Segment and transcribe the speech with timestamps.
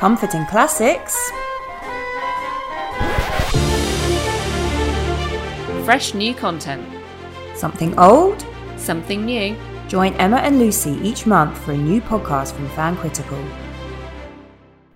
[0.00, 1.14] Comforting classics.
[5.84, 6.88] Fresh new content.
[7.54, 8.46] Something old.
[8.78, 9.54] Something new.
[9.88, 13.36] Join Emma and Lucy each month for a new podcast from Fan Critical.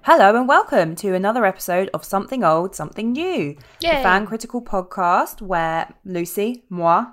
[0.00, 4.02] Hello and welcome to another episode of Something Old, Something New, the Yay.
[4.02, 7.04] Fan Critical podcast where Lucy, moi,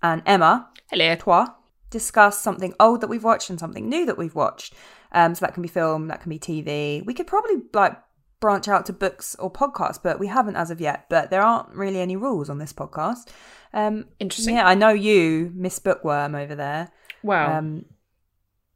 [0.00, 1.16] and Emma, Hello.
[1.16, 1.46] toi,
[1.90, 4.74] discuss something old that we've watched and something new that we've watched.
[5.12, 7.04] Um, so that can be film, that can be TV.
[7.04, 7.96] We could probably like
[8.40, 11.06] branch out to books or podcasts, but we haven't as of yet.
[11.10, 13.28] But there aren't really any rules on this podcast.
[13.74, 14.56] Um, Interesting.
[14.56, 16.90] yeah, I know you, Miss Bookworm over there.
[17.22, 17.58] Wow.
[17.58, 17.84] Um,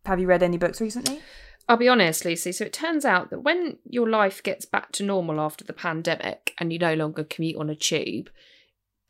[0.05, 1.20] have you read any books recently?
[1.69, 2.52] I'll be honest, Lucy.
[2.52, 6.55] So it turns out that when your life gets back to normal after the pandemic
[6.60, 8.30] and you no longer commute on a tube,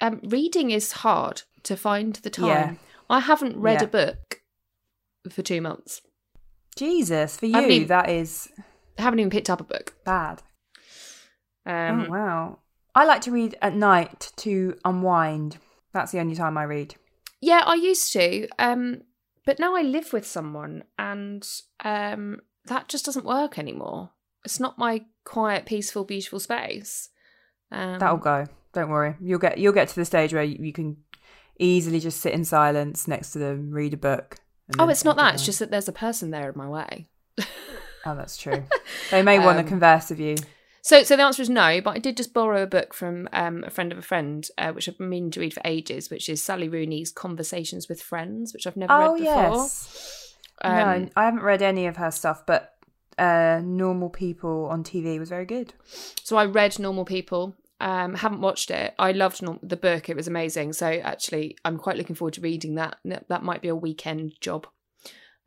[0.01, 2.47] um, reading is hard to find the time.
[2.47, 2.75] Yeah.
[3.11, 3.85] I haven't read Yeah.
[3.85, 4.41] a book
[5.31, 6.01] for two months.
[6.77, 8.51] Jesus, for you, mean- that is
[8.99, 9.95] I haven't even picked up a book.
[10.05, 10.43] bad.
[11.65, 12.59] Um, oh, wow.
[12.95, 15.59] I like to read at night to unwind.
[15.93, 16.95] That's the only time I read.
[17.41, 18.49] Yeah, I used to.
[18.59, 19.03] Um,
[19.45, 21.47] but now I live with someone and
[21.85, 24.11] um, that just doesn't work anymore.
[24.45, 27.11] It's not my quiet, peaceful, beautiful space.
[27.71, 28.47] Um, That'll go.
[28.73, 29.17] Don't worry.
[29.21, 30.99] You'll get you'll get to the stage where you, you can
[31.59, 34.37] easily just sit in silence next to them, read a book.
[34.79, 35.35] Oh, it's not that.
[35.35, 37.09] It's just that there's a person there in my way.
[38.05, 38.65] Oh, that's true.
[39.11, 40.37] They may want to Um, converse with you.
[40.83, 41.81] So, so the answer is no.
[41.81, 44.73] But I did just borrow a book from um, a friend of a friend, uh,
[44.73, 48.53] which I've been meaning to read for ages, which is Sally Rooney's Conversations with Friends,
[48.53, 49.53] which I've never Oh read before.
[49.63, 50.35] yes.
[50.63, 52.75] Um, no, I haven't read any of her stuff, but
[53.19, 55.75] uh, Normal People on TV was very good.
[56.23, 57.55] So I read Normal People.
[57.79, 58.95] Um, haven't watched it.
[58.99, 60.73] I loved the book; it was amazing.
[60.73, 62.97] So actually, I'm quite looking forward to reading that.
[63.05, 64.67] That might be a weekend job.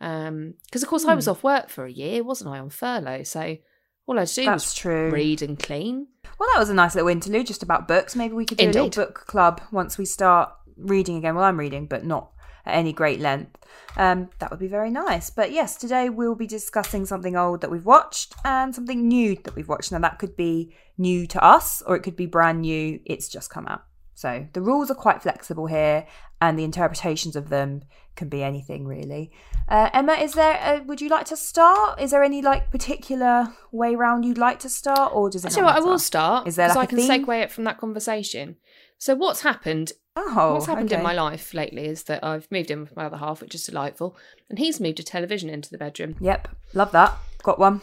[0.02, 1.32] Um, because of course I was Hmm.
[1.32, 3.24] off work for a year, wasn't I, on furlough?
[3.24, 3.58] So
[4.06, 5.10] all I had to do That's was true.
[5.12, 6.08] read and clean.
[6.40, 8.16] Well, that was a nice little interlude just about books.
[8.16, 11.36] Maybe we could do a little book club once we start reading again.
[11.36, 12.32] Well, I'm reading, but not
[12.66, 13.58] at any great length.
[13.98, 15.30] Um, that would be very nice.
[15.30, 19.56] But yes, today we'll be discussing something old that we've watched and something new that
[19.56, 19.92] we've watched.
[19.92, 23.00] Now, that could be new to us or it could be brand new.
[23.06, 23.84] It's just come out.
[24.20, 26.06] So the rules are quite flexible here,
[26.42, 27.84] and the interpretations of them
[28.18, 29.32] can be anything really.
[29.70, 30.60] Uh, Emma, is there?
[30.62, 32.02] A, would you like to start?
[32.02, 35.56] Is there any like particular way round you'd like to start, or does it?
[35.56, 38.58] Not I will start Is there like I can segue it from that conversation.
[38.98, 39.94] So what's happened?
[40.28, 40.98] Oh, what's happened okay.
[40.98, 43.66] in my life lately is that I've moved in with my other half, which is
[43.66, 44.18] delightful,
[44.50, 46.16] and he's moved a television into the bedroom.
[46.20, 47.14] Yep, love that.
[47.44, 47.82] Got one.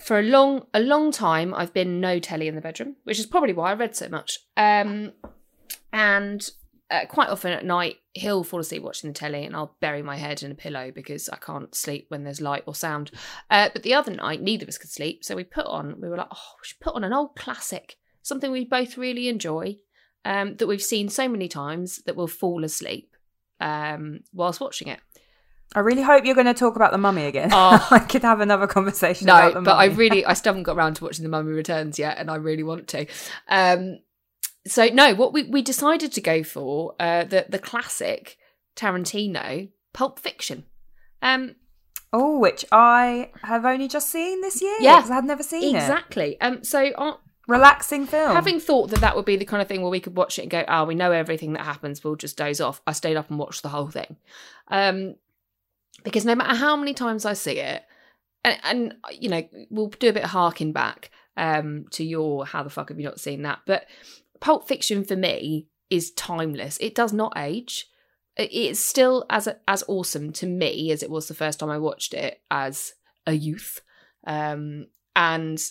[0.00, 3.26] For a long, a long time, I've been no telly in the bedroom, which is
[3.26, 4.38] probably why I read so much.
[4.56, 5.12] Um,
[5.92, 6.50] and
[6.90, 10.16] uh, quite often at night, he'll fall asleep watching the telly, and I'll bury my
[10.16, 13.10] head in a pillow because I can't sleep when there's light or sound.
[13.50, 16.00] Uh, but the other night, neither of us could sleep, so we put on.
[16.00, 19.28] We were like, oh, we should put on an old classic, something we both really
[19.28, 19.76] enjoy,
[20.24, 23.14] um, that we've seen so many times that we'll fall asleep
[23.60, 25.00] um, whilst watching it.
[25.74, 27.48] I really hope you're going to talk about the mummy again.
[27.52, 27.88] Oh.
[27.90, 30.94] I could have another conversation about No, but I really, I still haven't got around
[30.94, 33.06] to watching The Mummy Returns yet, and I really want to.
[33.48, 33.98] Um,
[34.66, 38.38] so no, what we we decided to go for uh, the the classic
[38.76, 40.64] Tarantino Pulp Fiction.
[41.22, 41.56] Um,
[42.16, 44.76] Oh, which I have only just seen this year.
[44.78, 45.80] Yeah, 'cause I'd never seen it.
[45.80, 46.40] exactly.
[46.40, 47.14] Um, so uh,
[47.46, 48.32] Relaxing film.
[48.32, 50.42] having thought that that would be the kind of thing where we could watch it
[50.42, 52.80] and go, oh, we know everything that happens, we'll just doze off.
[52.86, 54.16] I stayed up and watched the whole thing.
[54.68, 55.16] Um,
[56.02, 57.82] because no matter how many times I see it,
[58.44, 62.62] and, and you know, we'll do a bit of harking back um, to your how
[62.62, 63.60] the fuck have you not seen that?
[63.66, 63.86] But
[64.40, 66.78] Pulp Fiction for me is timeless.
[66.80, 67.88] It does not age.
[68.36, 72.14] It's still as as awesome to me as it was the first time I watched
[72.14, 72.94] it as
[73.26, 73.80] a youth.
[74.26, 75.62] Um, and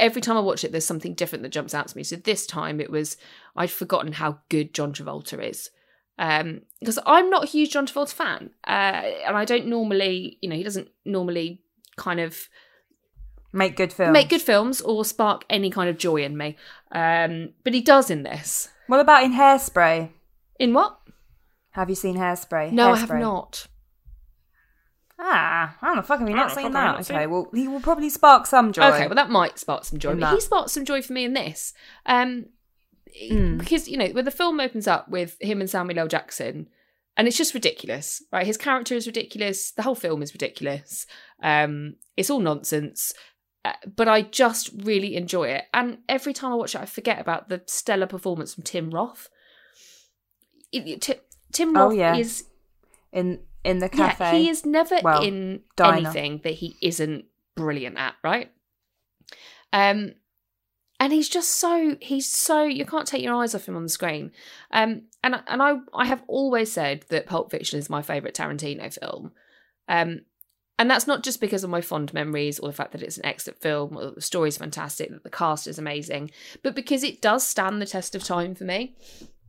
[0.00, 2.02] every time I watch it, there's something different that jumps out to me.
[2.02, 3.16] So this time it was
[3.54, 5.70] I'd forgotten how good John Travolta is.
[6.18, 10.50] Um, because I'm not a huge John Travolta fan, uh, and I don't normally, you
[10.50, 11.62] know, he doesn't normally
[11.96, 12.48] kind of
[13.52, 14.12] Make good film.
[14.12, 16.56] make good films or spark any kind of joy in me.
[16.92, 18.68] Um, but he does in this.
[18.86, 20.10] What about in Hairspray?
[20.58, 20.98] In what?
[21.70, 22.72] Have you seen Hairspray?
[22.72, 23.66] No, I have not.
[25.22, 26.92] Ah, how the fuck have you not Oh, seen fuck, have I that?
[26.96, 27.20] not seen that.
[27.20, 27.30] okay, it?
[27.30, 28.82] well, he will probably spark some joy.
[28.84, 30.14] Okay, well that might spark some joy.
[30.14, 31.74] But he sparked some joy for me in this.
[32.06, 32.46] Um
[33.28, 33.58] Mm.
[33.58, 36.06] because, you know, when the film opens up with him and Samuel L.
[36.06, 36.68] Jackson,
[37.16, 38.46] and it's just ridiculous, right?
[38.46, 41.06] His character is ridiculous, the whole film is ridiculous.
[41.42, 43.12] Um, it's all nonsense.
[43.64, 45.64] Uh, but I just really enjoy it.
[45.74, 49.28] And every time I watch it, I forget about the stellar performance from Tim Roth.
[50.72, 51.20] It- it- Ti-
[51.52, 52.14] Tim Oh, Roth yeah.
[52.14, 52.44] is
[53.12, 54.24] in in the cafe.
[54.24, 56.08] yeah, he is never Well, in diner.
[56.08, 57.26] anything that he isn't
[57.56, 58.50] brilliant at, right?
[59.72, 60.14] Um,
[60.98, 63.88] and he's just so he's so you can't take your eyes off him on the
[63.88, 64.32] screen.
[64.70, 68.92] Um, and and I I have always said that Pulp Fiction is my favorite Tarantino
[68.92, 69.32] film.
[69.88, 70.20] Um,
[70.78, 73.26] and that's not just because of my fond memories or the fact that it's an
[73.26, 76.30] excellent film, or the story's fantastic, that the cast is amazing,
[76.62, 78.94] but because it does stand the test of time for me.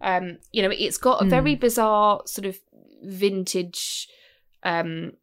[0.02, 2.60] Um, you know, it's got a very bizarre sort of
[3.02, 4.08] vintage
[4.64, 5.14] um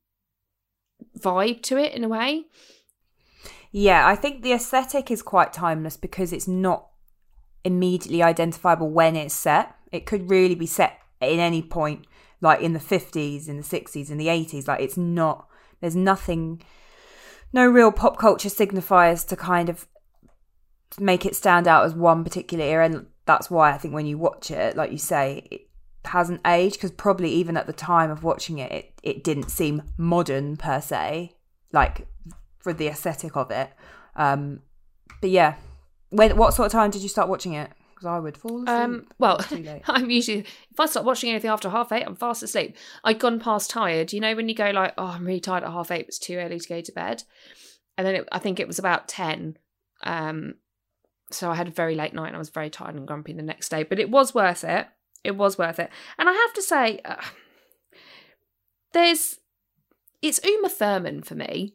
[1.19, 2.45] vibe to it in a way.
[3.71, 6.89] Yeah, I think the aesthetic is quite timeless because it's not
[7.65, 9.77] immediately identifiable when it's set.
[9.93, 12.07] It could really be set in any point,
[12.41, 14.67] like in the 50s, in the 60s, in the 80s.
[14.67, 15.49] Like it's not,
[15.81, 16.63] there's nothing,
[17.53, 19.87] no real pop culture signifiers to kind of
[20.99, 22.87] make it stand out as one particular era.
[22.87, 25.68] And that's why I think when you watch it, like you say, it
[26.05, 29.83] hasn't aged because probably even at the time of watching it, it, it didn't seem
[29.97, 31.35] modern per se.
[31.73, 32.07] Like
[32.59, 33.71] for the aesthetic of it.
[34.17, 34.61] Um,
[35.21, 35.55] but yeah,
[36.11, 37.71] when what sort of time did you start watching it?
[37.91, 38.69] Because I would fall asleep.
[38.69, 39.41] Um, well,
[39.87, 40.41] I'm usually
[40.71, 42.77] if I start watching anything after half eight, I'm fast asleep.
[43.05, 44.13] I'd gone past tired.
[44.13, 46.07] You know when you go like, oh, I'm really tired at half eight.
[46.09, 47.25] It's too early to go to bed,
[47.97, 49.57] and then it, I think it was about ten.
[50.05, 50.55] Um,
[51.31, 53.43] so I had a very late night and I was very tired and grumpy the
[53.43, 53.83] next day.
[53.83, 54.87] But it was worth it.
[55.29, 55.91] It was worth it.
[56.19, 57.23] And I have to say, uh,
[58.93, 59.39] there's
[60.23, 61.75] it's Uma Thurman for me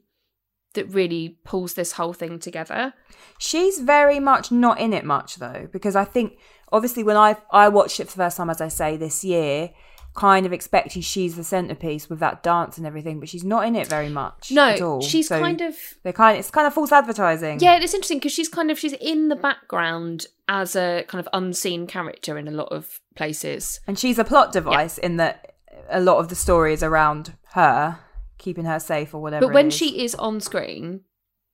[0.73, 2.94] that really pulls this whole thing together.
[3.38, 6.38] She's very much not in it much though, because I think
[6.71, 9.69] obviously when I I watched it for the first time, as I say this year,
[10.15, 13.75] kind of expecting she's the centerpiece with that dance and everything, but she's not in
[13.75, 14.51] it very much.
[14.51, 15.01] at No, all.
[15.01, 16.38] she's So kind of they're kind.
[16.38, 17.59] It's kind of false advertising.
[17.59, 21.29] Yeah, it's interesting because she's kind of she's in the background as a kind of
[21.33, 23.80] unseen character in a lot of places.
[23.88, 25.56] and she's a plot device in that
[25.89, 28.00] a lot of the story is around her
[28.38, 29.48] keeping her safe or whatever.
[29.48, 29.74] But when is.
[29.74, 31.01] she is on screen,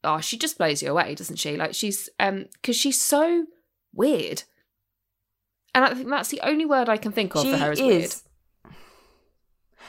[0.04, 1.56] oh, she just blows you away, doesn't she?
[1.56, 3.46] Like she's um because she's so
[3.94, 4.44] weird.
[5.76, 7.80] And I think that's the only word I can think of she for her as
[7.80, 8.04] weird.
[8.04, 8.24] is.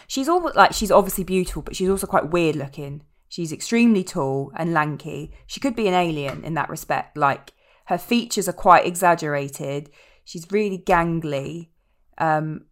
[0.06, 3.02] She's all like she's obviously beautiful, but she's also quite weird looking.
[3.28, 5.32] She's extremely tall and lanky.
[5.46, 7.16] She could be an alien in that respect.
[7.16, 7.52] Like
[7.86, 9.90] her features are quite exaggerated.
[10.30, 11.70] She's really gangly,
[12.16, 12.66] um,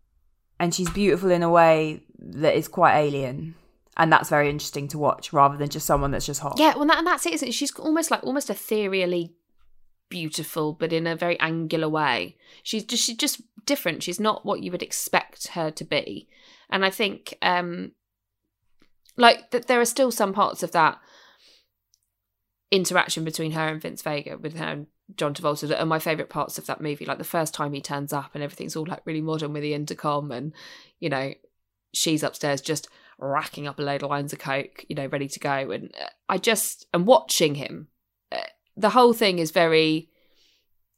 [0.60, 3.56] and she's beautiful in a way that is quite alien,
[3.96, 6.54] and that's very interesting to watch rather than just someone that's just hot.
[6.56, 7.54] Yeah, well, that, and that's it, isn't it?
[7.54, 9.34] She's almost like almost ethereally
[10.08, 12.36] beautiful, but in a very angular way.
[12.62, 14.04] She's just she's just different.
[14.04, 16.28] She's not what you would expect her to be,
[16.70, 17.90] and I think um
[19.16, 21.00] like that there are still some parts of that
[22.70, 26.28] interaction between her and Vince Vega with her and John Travolta that are my favourite
[26.28, 27.06] parts of that movie.
[27.06, 29.74] Like the first time he turns up and everything's all like really modern with the
[29.74, 30.52] intercom and
[31.00, 31.32] you know
[31.92, 32.88] she's upstairs just
[33.18, 35.70] racking up a load of lines of coke, you know, ready to go.
[35.70, 37.88] And uh, I just am watching him.
[38.30, 38.42] Uh,
[38.76, 40.10] the whole thing is very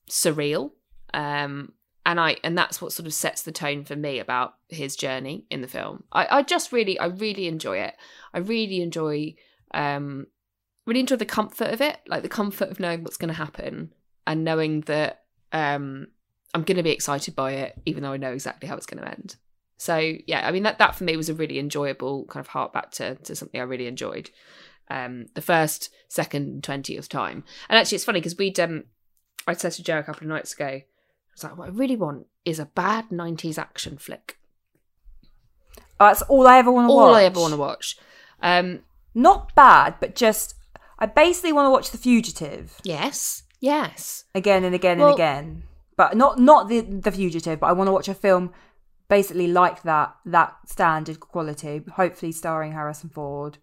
[0.09, 0.73] surreal,
[1.15, 1.73] um,
[2.05, 5.47] and I and that's what sort of sets the tone for me about his journey
[5.51, 6.05] in the film.
[6.13, 7.95] I, I just really, I really enjoy it.
[8.35, 9.35] I really enjoy,
[9.73, 10.27] um,
[10.87, 13.93] really enjoy the comfort of it, like the comfort of knowing what's going to happen
[14.31, 16.07] and knowing that um,
[16.55, 19.03] I'm going to be excited by it, even though I know exactly how it's going
[19.03, 19.35] to end.
[19.77, 22.73] So yeah, I mean that that for me was a really enjoyable kind of heart
[22.73, 24.31] back to to something I really enjoyed.
[24.89, 28.85] Um, the first, second, twentieth time, and actually it's funny because we'd um,
[29.49, 30.85] I said to Joe a couple of nights ago, I
[31.35, 34.39] was like, what I really want is a bad '90s action flick.
[35.99, 37.09] That's all I ever want to watch.
[37.09, 37.99] All I ever want to watch.
[38.41, 38.81] Um,
[39.13, 40.55] Not bad, but just
[41.01, 44.25] I basically want to watch The Fugitive yes, yes.
[44.35, 45.63] again and again Well- and again.
[45.97, 48.53] But not not the The Fugitive, but I want to watch a film
[49.09, 53.59] basically like that that standard quality, hopefully starring Harrison Ford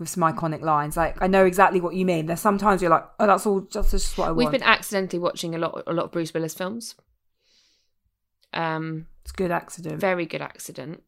[0.00, 0.96] with some iconic lines.
[0.96, 2.26] Like I know exactly what you mean.
[2.26, 4.38] There's sometimes you're like, oh, that's all that's just what I want.
[4.38, 4.58] We've want.
[4.58, 6.96] been accidentally watching a lot a lot of Bruce Willis films.
[8.52, 10.00] Um, It's a good accident.
[10.00, 11.02] very good accident.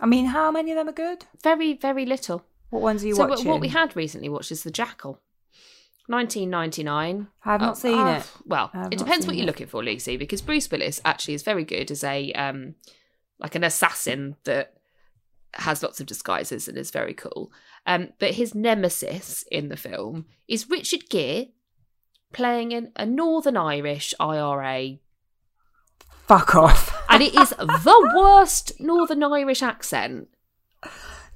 [0.00, 1.26] I mean, how many of them are good?
[1.44, 2.42] Very very little.
[2.70, 3.16] What ones are you watching?
[3.16, 3.50] so what- watching?
[3.52, 5.20] what we had recently watched is The Jackal.
[6.08, 7.28] 1999.
[7.44, 8.30] I have not Oh, seen oh, it.
[8.44, 9.46] Well, it depends what you're it.
[9.46, 12.74] looking for, Lucy, because Bruce Willis actually is very good as a um
[13.38, 14.72] like an assassin that
[15.54, 17.50] has lots of disguises and is very cool.
[17.86, 21.52] Um, but his nemesis in the film is Richard Gere
[22.32, 24.98] playing in a Northern Irish IRA,
[26.26, 27.04] Fuck off.
[27.08, 30.28] and it is the worst Northern Irish accent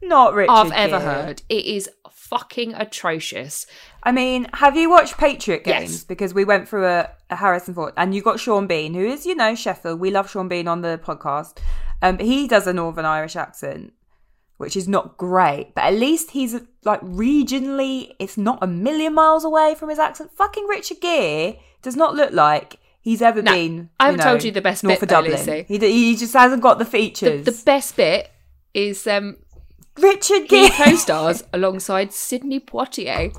[0.03, 0.51] Not Richard.
[0.53, 1.13] I've ever Gere.
[1.15, 1.43] heard.
[1.49, 1.89] It is
[2.31, 3.67] fucking atrocious.
[4.03, 5.81] I mean, have you watched Patriot Yes.
[5.83, 6.05] Games?
[6.05, 9.27] Because we went through a, a Harrison Ford, and you got Sean Bean, who is,
[9.27, 10.01] you know, Sheffield.
[10.01, 11.59] We love Sean Bean on the podcast.
[12.03, 13.93] Um, he does a Northern Irish accent,
[14.57, 15.75] which is not great.
[15.75, 20.31] But at least he's like regionally, it's not a million miles away from his accent.
[20.33, 23.91] Fucking Richard Gere does not look like he's ever No, been.
[23.99, 25.65] I haven't know, told you the best north bit of Dublin.
[25.69, 27.45] He, he just hasn't got the The, features.
[27.45, 28.31] the best bit
[28.73, 29.37] is um,
[30.03, 33.35] Richard he Gere, co-stars alongside Sidney Poitier.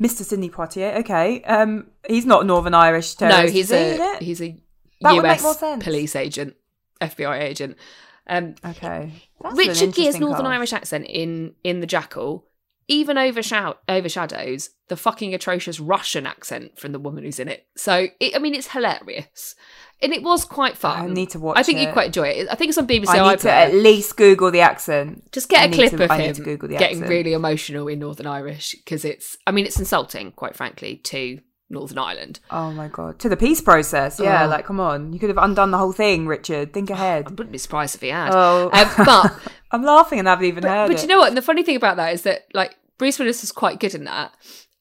[0.00, 0.24] Mr.
[0.24, 0.98] Sidney Poitier.
[0.98, 4.56] Okay, um, he's not Northern Irish No, he's a he's a
[5.02, 6.56] That US police agent,
[7.00, 7.76] FBI agent.
[8.26, 10.46] Um, Okay, That's Richard Gere's Northern.
[10.46, 12.44] Irish accent in in the Jackal
[12.88, 17.66] even overshout overshadows the fucking atrocious Russian accent from the woman who's in it.
[17.76, 19.54] So it, I mean, it's hilarious,
[20.02, 21.00] and it was quite fun.
[21.02, 21.82] I need to watch I think it.
[21.82, 22.48] you'd quite enjoy it.
[22.50, 25.30] I think it's on BBC I need to at least Google the accent.
[25.32, 27.10] Just get I a clip to- of I need him to Google the getting accent.
[27.10, 29.36] really emotional in Northern Irish because it's.
[29.46, 31.38] I mean, it's insulting, quite frankly, to
[31.70, 32.40] Northern Ireland.
[32.50, 33.18] Oh my god!
[33.20, 34.44] To the peace process, yeah.
[34.44, 34.48] Oh.
[34.48, 36.72] Like, come on, you could have undone the whole thing, Richard.
[36.72, 37.26] Think ahead.
[37.26, 38.30] I wouldn't be surprised if he had.
[38.32, 40.94] Oh, Um, but I'm laughing and I haven't even heard but it.
[40.96, 41.28] But you know what?
[41.28, 44.04] And the funny thing about that is that like Bruce Willis is quite good in
[44.04, 44.32] that.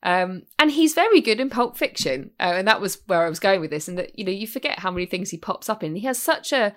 [0.04, 3.40] Um, and he's very good in Pulp Fiction, uh, and that was where I was
[3.40, 3.88] going with this.
[3.88, 5.96] And that you know, you forget how many things he pops up in.
[5.96, 6.76] He has such a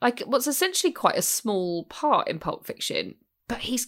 [0.00, 3.16] like what's essentially quite a small part in Pulp Fiction,
[3.48, 3.86] but he's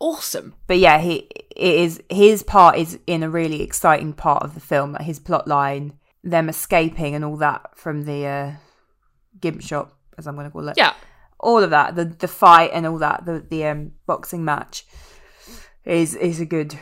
[0.00, 0.54] awesome.
[0.66, 4.60] but yeah, he it is his part is in a really exciting part of the
[4.60, 4.96] film.
[5.00, 5.92] His plot line,
[6.24, 8.52] them escaping and all that from the uh,
[9.40, 10.76] gimp shop, as I'm going to call it.
[10.76, 10.94] Yeah,
[11.38, 14.84] all of that, the the fight and all that, the the um, boxing match
[15.84, 16.78] is is a good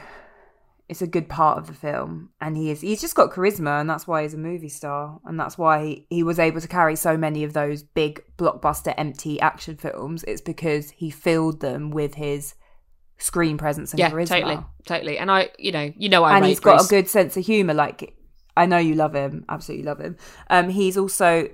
[0.88, 3.88] it's a good part of the film and he is he's just got charisma and
[3.88, 6.96] that's why he's a movie star and that's why he, he was able to carry
[6.96, 12.14] so many of those big blockbuster empty action films it's because he filled them with
[12.14, 12.54] his
[13.18, 15.18] screen presence and yeah, charisma totally, totally.
[15.18, 16.86] And I, you know, you know, I and he's got Bruce.
[16.86, 18.14] a good sense of humor like
[18.56, 20.16] i know you love him absolutely love him
[20.50, 21.48] um he's also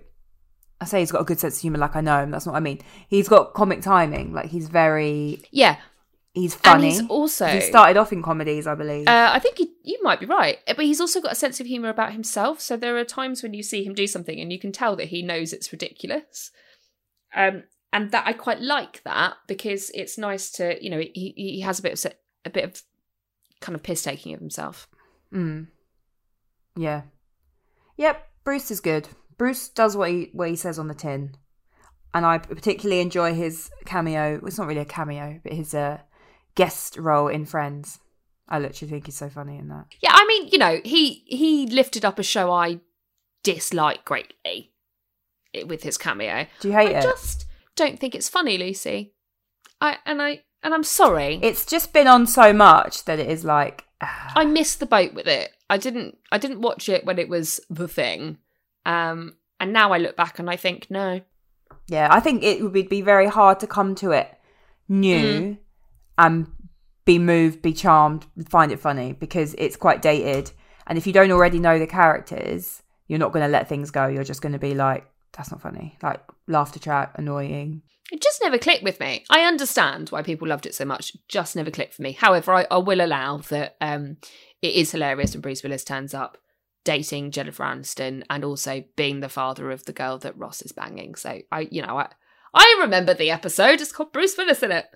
[0.80, 2.52] i say he's got a good sense of humor like i know him that's not
[2.52, 5.76] what i mean he's got comic timing like he's very yeah,
[6.32, 9.58] he's funny and he's also he started off in comedies i believe Uh, I think
[9.58, 12.60] he, you might be right, but he's also got a sense of humor about himself.
[12.60, 15.08] So there are times when you see him do something and you can tell that
[15.08, 16.50] he knows it's ridiculous.
[17.36, 17.64] Um,
[17.94, 21.78] and that I quite like that because it's nice to, you know, he he has
[21.78, 22.12] a bit of
[22.44, 22.82] a bit of
[23.60, 24.86] kind of piss taking of himself.
[25.32, 25.66] mm.
[26.76, 27.02] yeah
[27.96, 29.08] yep bruce is good
[29.38, 31.34] bruce does what he what he says on the tin
[32.12, 35.98] and i particularly enjoy his cameo it's not really a cameo but his uh
[36.56, 38.00] guest role in friends
[38.48, 41.66] i literally think he's so funny in that Yeah, I mean, you know, he he
[41.68, 42.80] lifted up a show I
[43.42, 44.72] dislike greatly
[45.66, 46.46] with his cameo.
[46.60, 47.43] do you hate I it just
[47.76, 49.14] don't think it's funny, Lucy.
[49.80, 51.38] I and I and I'm sorry.
[51.42, 55.14] it's just been on so much that it is like ah, I missed the boat
[55.14, 55.50] with it.
[55.68, 58.38] I didn't I didn't watch it when it was the thing.
[58.86, 61.20] Um and now I look back and I think no.
[61.88, 64.28] yeah i think it would be very hard to come to it
[64.88, 65.56] new
[66.18, 66.46] and
[67.04, 70.50] be moved be charmed find it funny because it's quite dated
[70.86, 74.06] and if you don't already know the characters you're not going to let things go
[74.06, 78.40] you're just going to be like that's not funny like laughter track annoying It just
[78.42, 79.24] never clicked with me.
[79.30, 81.16] I understand why people loved it so much.
[81.26, 82.12] Just never clicked for me.
[82.12, 84.18] However, I, I will allow that um
[84.62, 86.36] it is hilarious when Bruce Willis turns up
[86.84, 91.14] dating Jennifer Aniston and also being the father of the girl that Ross is banging.
[91.14, 92.08] So I you know, I
[92.52, 93.80] I remember the episode.
[93.80, 94.86] It's called Bruce Willis in it.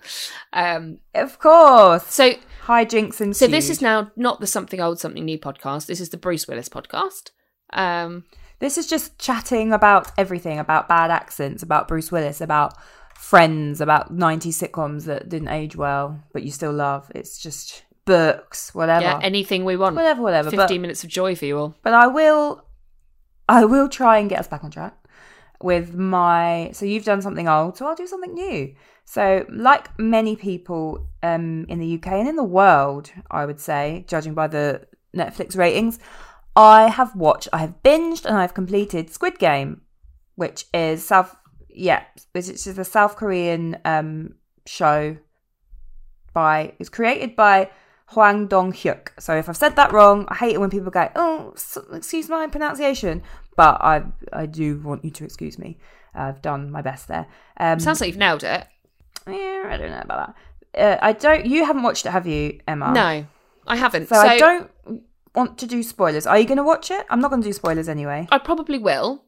[0.53, 2.33] Um of course so
[2.65, 5.87] hijinks and So this is now not the something old, something new podcast.
[5.87, 7.31] This is the Bruce Willis podcast.
[7.73, 8.23] Um,
[8.59, 12.73] this is just chatting about everything about bad accents about bruce willis about
[13.15, 18.73] friends about 90s sitcoms that didn't age well but you still love it's just books
[18.73, 19.95] whatever yeah, anything we want.
[19.95, 21.75] whatever whatever but Fifteen minutes of joy for you all.
[21.83, 22.65] but I will
[23.47, 24.95] I will try and get us back on track
[25.61, 28.73] with my so you've done something old, so I'll do something new.
[29.05, 34.05] So like many people um in the UK and in the world, I would say,
[34.07, 35.99] judging by the Netflix ratings,
[36.55, 39.81] I have watched, I have binged and I've completed Squid Game,
[40.35, 41.35] which is South
[41.69, 42.03] yeah,
[42.33, 45.17] which is a South Korean um show
[46.33, 47.69] by it's created by
[48.07, 49.09] Hwang Dong Hyuk.
[49.19, 51.53] So if I've said that wrong, I hate it when people go, "Oh,
[51.93, 53.21] excuse my pronunciation,"
[53.55, 54.03] but I
[54.33, 55.77] I do want you to excuse me.
[56.13, 57.27] I've done my best there.
[57.57, 58.67] Um, Sounds like you've nailed it.
[59.27, 60.35] yeah, I don't know about
[60.73, 60.81] that.
[60.81, 61.45] Uh, I don't.
[61.45, 62.91] You haven't watched it, have you, Emma?
[62.93, 63.25] No,
[63.67, 64.07] I haven't.
[64.09, 64.71] So, So, I don't
[65.35, 66.25] want to do spoilers.
[66.27, 67.05] Are you going to watch it?
[67.09, 68.27] I'm not going to do spoilers anyway.
[68.31, 69.23] I probably will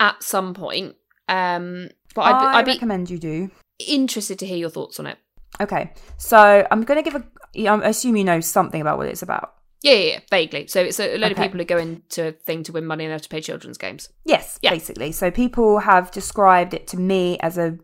[0.00, 0.96] at some point.
[1.28, 3.50] Um, but I'd, I I'd be recommend you do.
[3.78, 5.18] interested to hear your thoughts on it.
[5.60, 7.68] Okay, so I'm going to give a.
[7.68, 9.54] I assume you know something about what it's about.
[9.82, 10.66] Yeah, yeah, yeah vaguely.
[10.66, 11.42] So it's a, a load Okay.
[11.42, 13.78] of people who go into a thing to win money and have to pay children's
[13.78, 14.08] games.
[14.24, 14.70] Yes, Yeah.
[14.70, 15.12] basically.
[15.12, 17.78] So people have described it to me as a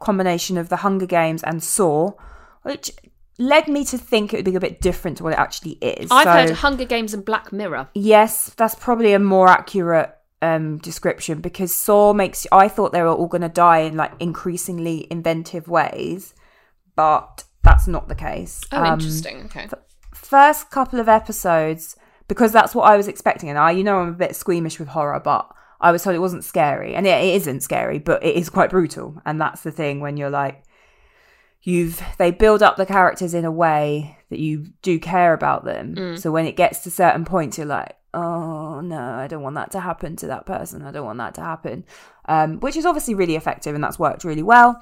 [0.00, 2.12] combination of the Hunger Games and Saw,
[2.62, 2.90] which
[3.40, 6.08] led me to think it would be a bit different to what it actually is.
[6.10, 7.88] I've So- heard Hunger Games and Black Mirror.
[7.94, 12.46] Yes, that's probably a more accurate um, description because Saw makes.
[12.52, 16.34] I thought they were all going to die in like increasingly inventive ways,
[16.96, 18.60] but that's not the case.
[18.72, 19.44] Oh, Um, interesting.
[19.46, 19.68] Okay.
[20.14, 21.96] First couple of episodes,
[22.28, 24.88] because that's what I was expecting, and I, you know, I'm a bit squeamish with
[24.88, 28.36] horror, but I was told it wasn't scary, and it, it isn't scary, but it
[28.36, 30.62] is quite brutal, and that's the thing when you're like,
[31.62, 36.16] you've they build up the characters in a way that you do care about them.
[36.16, 39.70] So when it gets to certain points, you're like, oh no, I don't want that
[39.72, 40.82] to happen to that person.
[40.82, 41.84] I don't want that to happen,
[42.26, 44.80] um, which is obviously really effective, and that's worked really well.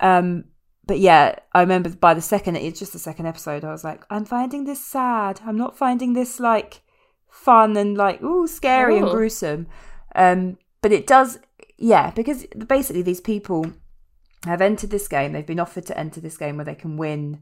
[0.00, 0.44] Um,
[0.86, 4.04] but yeah, I remember by the second, it's just the second episode, I was like,
[4.10, 5.40] I'm finding this sad.
[5.46, 6.82] I'm not finding this like
[7.30, 9.12] fun and like, ooh, scary and Oh.
[9.12, 9.66] gruesome.
[10.14, 11.38] Um, but it does,
[11.78, 13.66] yeah, because basically these people
[14.44, 15.32] have entered this game.
[15.32, 17.40] They've been offered to enter this game where they can win.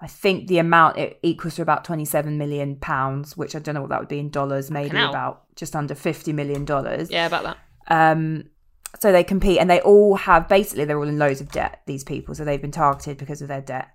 [0.00, 3.80] I think the amount it equals to about 27 million pounds, which I don't know
[3.80, 7.10] what that would be in dollars, maybe about just under 50 million dollars.
[7.10, 7.58] Yeah, about that.
[7.88, 8.50] Um,
[8.98, 11.82] so they compete and they all have basically they're all in loads of debt.
[11.86, 13.88] These people, so they've been targeted because of their debt.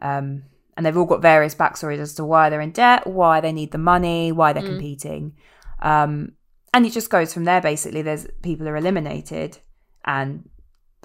[0.00, 0.44] Um,
[0.76, 3.72] and they've all got various backstories as to why they're in debt, why they need
[3.72, 5.34] the money, why they're competing.
[5.80, 6.32] Um,
[6.74, 7.62] and it just goes from there.
[7.62, 9.58] Basically, there's people are eliminated,
[10.04, 10.48] and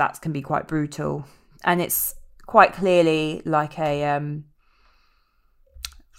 [0.02, 1.26] that can be quite brutal.
[1.64, 2.16] And it's
[2.48, 4.46] quite clearly like a um,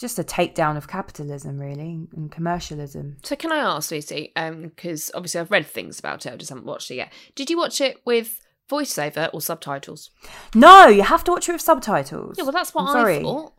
[0.01, 3.17] just a takedown of capitalism, really, and commercialism.
[3.25, 4.33] So can I ask Lucy?
[4.37, 7.12] Because obviously I've read things about it, I just haven't watched it yet.
[7.35, 10.11] Did you watch it with voiceover or subtitles?
[10.55, 12.37] No, you have to watch it with subtitles.
[12.39, 13.23] Yeah, well that's what I'm I sorry.
[13.23, 13.53] thought.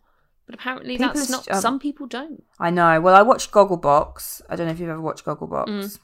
[0.46, 1.52] But apparently People that's not.
[1.52, 2.44] um, some people don't.
[2.60, 3.00] I know.
[3.02, 4.42] Well, I watched Gogglebox.
[4.50, 5.68] I don't know if you've ever watched Gogglebox.
[5.68, 6.00] Mm.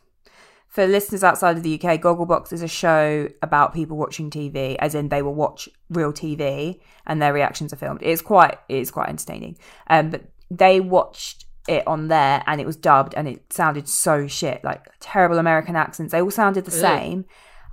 [0.69, 4.93] For listeners outside of the UK, Gogglebox is a show about people watching TV, as
[4.93, 8.01] in they will watch real TV and their reactions are filmed.
[8.03, 9.57] It's quite it is quite entertaining.
[9.87, 14.27] Um, but they watched it on there and it was dubbed and it sounded so
[14.27, 16.11] shit, like terrible American accents.
[16.11, 17.25] They all sounded the same,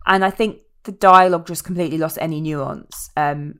[0.06, 3.10] and I think the dialogue just completely lost any nuance.
[3.14, 3.58] Um,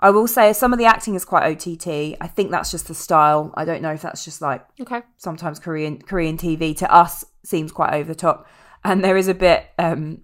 [0.00, 1.86] I will say some of the acting is quite OTT.
[2.20, 3.52] I think that's just the style.
[3.54, 5.00] I don't know if that's just like Okay.
[5.16, 8.46] sometimes Korean Korean TV to us seems quite over the top,
[8.90, 9.66] and there is a bit.
[9.78, 10.22] um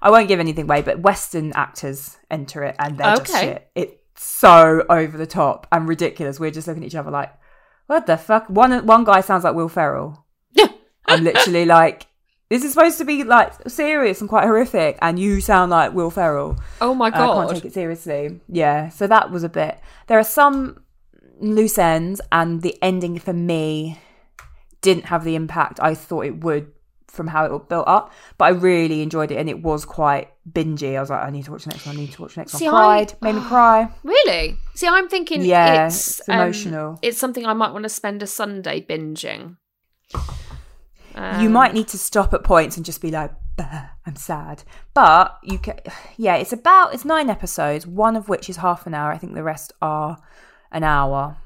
[0.00, 3.70] I won't give anything away, but Western actors enter it, and they're just shit.
[3.74, 6.38] It's so over the top and ridiculous.
[6.38, 7.32] We're just looking at each other like,
[7.86, 10.24] "What the fuck?" One one guy sounds like Will Ferrell.
[10.52, 10.68] Yeah.
[11.06, 12.06] I'm literally like,
[12.50, 16.10] "This is supposed to be like serious and quite horrific, and you sound like Will
[16.10, 17.20] Ferrell." Oh my God.
[17.20, 18.40] I can't take it seriously.
[18.48, 19.80] Yeah, so that was a bit.
[20.06, 20.84] There are some
[21.40, 23.98] loose ends, and the ending for me
[24.82, 26.70] didn't have the impact I thought it would
[27.14, 28.12] from how it built up.
[28.38, 30.96] But I really enjoyed it, and it was quite bingy.
[30.96, 31.96] I was like, I need to watch the next one.
[31.96, 32.74] I need to watch the next See, one.
[32.74, 33.88] I- Cried, made me cry.
[34.02, 34.56] Really?
[34.74, 36.98] See, I'm thinking Yeah, it's, it's um, emotional.
[37.02, 39.56] it's something I might want to spend a Sunday binging.
[40.12, 40.20] you
[41.14, 43.30] Um, might need to stop at points and just be like,
[44.06, 44.64] I'm sad.
[44.94, 45.78] But you can,
[46.16, 49.12] yeah, it's about it's nine episodes, one of which is half an hour.
[49.12, 50.18] I think the rest are
[50.72, 51.36] an hour.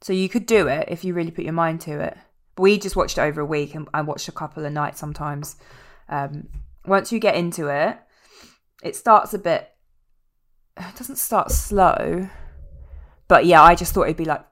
[0.00, 2.16] So you could do it if you really put your mind to it.
[2.56, 5.56] We just watched it over a week, and I watched a couple of nights sometimes.
[6.08, 6.48] Um,
[6.86, 7.98] once you get into it,
[8.82, 9.70] it starts a bit.
[10.76, 12.28] It doesn't start slow,
[13.28, 14.44] but yeah, I just thought it'd be like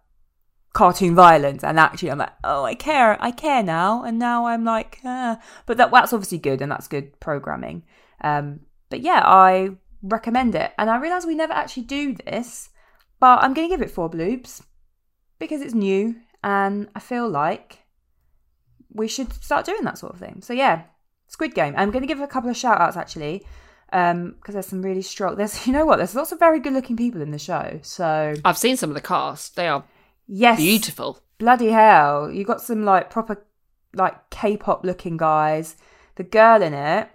[0.72, 4.64] cartoon violence and actually i'm like oh i care i care now and now i'm
[4.64, 5.38] like ah.
[5.66, 7.82] but that that's obviously good and that's good programming
[8.22, 9.68] um but yeah i
[10.02, 12.70] recommend it and i realize we never actually do this
[13.20, 14.62] but i'm gonna give it four bloobs
[15.38, 17.80] because it's new and i feel like
[18.94, 20.40] we should start doing that sort of thing.
[20.42, 20.82] So yeah
[21.28, 21.74] squid game.
[21.76, 23.46] I'm gonna give a couple of shout outs actually
[23.92, 25.96] um because there's some really strong there's you know what?
[25.96, 28.94] There's lots of very good looking people in the show so I've seen some of
[28.94, 29.56] the cast.
[29.56, 29.84] They are
[30.26, 30.58] yes.
[30.58, 31.20] beautiful.
[31.38, 32.30] bloody hell.
[32.30, 33.44] You got some like proper
[33.94, 35.76] like k-pop looking guys.
[36.16, 37.08] The girl in it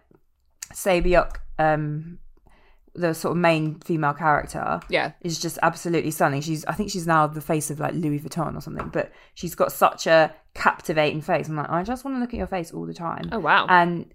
[0.74, 2.20] Sabyuk, um
[2.98, 5.12] the sort of main female character Yeah.
[5.22, 6.42] is just absolutely stunning.
[6.42, 9.56] She's i think she's now the face of like louis vuitton or something but she's
[9.56, 11.48] got such a captivating face.
[11.48, 13.30] I'm like i just want to look at your face all the time.
[13.32, 13.68] Oh wow.
[13.70, 14.12] and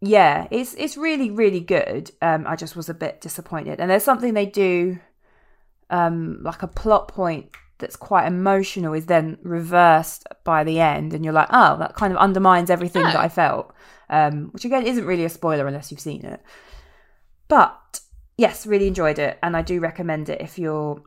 [0.00, 2.10] yeah it's it's really really good.
[2.22, 3.80] Um i just was a bit disappointed.
[3.80, 4.98] And there's something they do
[5.90, 11.22] um like a plot point that's quite emotional is then reversed by the end and
[11.24, 13.12] you're like oh that kind of undermines everything Oh.
[13.12, 13.74] that i felt.
[14.08, 16.40] Um which again isn't really a spoiler unless you've seen it.
[17.48, 18.00] But
[18.38, 21.02] yes really enjoyed it and i do recommend it if you're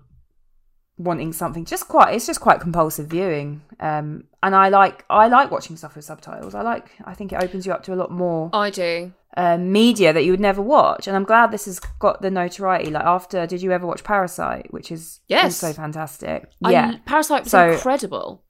[0.97, 5.49] wanting something just quite it's just quite compulsive viewing um and i like i like
[5.49, 8.11] watching stuff with subtitles i like i think it opens you up to a lot
[8.11, 9.13] more I do.
[9.37, 12.89] uh, media that you would never watch and i'm glad this has got the notoriety
[12.91, 15.63] like after did you ever watch parasite which is Yes.
[15.63, 18.43] also fantastic I- yeah Parasite was So- incredible.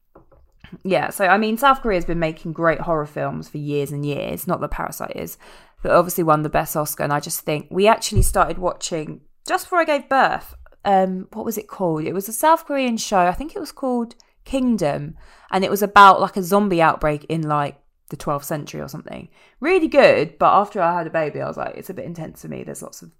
[0.83, 4.47] yeah so i mean south korea's been making great horror films for years and years
[4.47, 5.37] not that parasite is
[5.81, 9.65] but obviously won the best oscar and i just think we actually started watching just
[9.65, 13.19] before i gave birth um what was it called it was a south korean show
[13.19, 14.15] i think it was called
[14.45, 15.15] kingdom
[15.51, 17.77] and it was about like a zombie outbreak in like
[18.09, 21.57] the 12th century or something really good but after i had a baby i was
[21.57, 23.11] like it's a bit intense for me there's lots of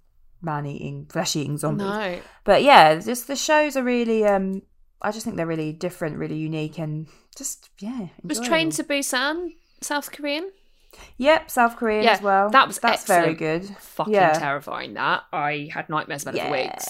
[0.42, 2.18] man eating flesh eating zombies No.
[2.44, 4.62] but yeah, just the shows are really um
[5.02, 8.08] I just think they're really different, really unique and just yeah.
[8.22, 8.44] Was enjoyable.
[8.48, 9.48] Train to Busan
[9.80, 10.50] South Korean?
[11.18, 12.50] Yep, South Korean Yeah, as well.
[12.50, 13.64] that was that's very good.
[13.78, 14.32] Fucking Yeah.
[14.38, 15.24] terrifying that.
[15.32, 16.88] I had nightmares about it for weeks.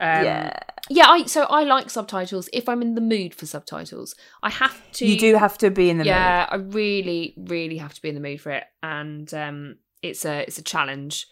[0.00, 0.58] Um, yeah.
[0.90, 4.14] Yeah, I so I like subtitles if I'm in the mood for subtitles.
[4.42, 6.08] I have to You do have to be in the mood.
[6.08, 8.64] Yeah, I really, really have to be in the mood for it.
[8.82, 11.28] And um it's a it's a challenge.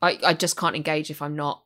[0.00, 1.62] I, I just can't engage if I'm not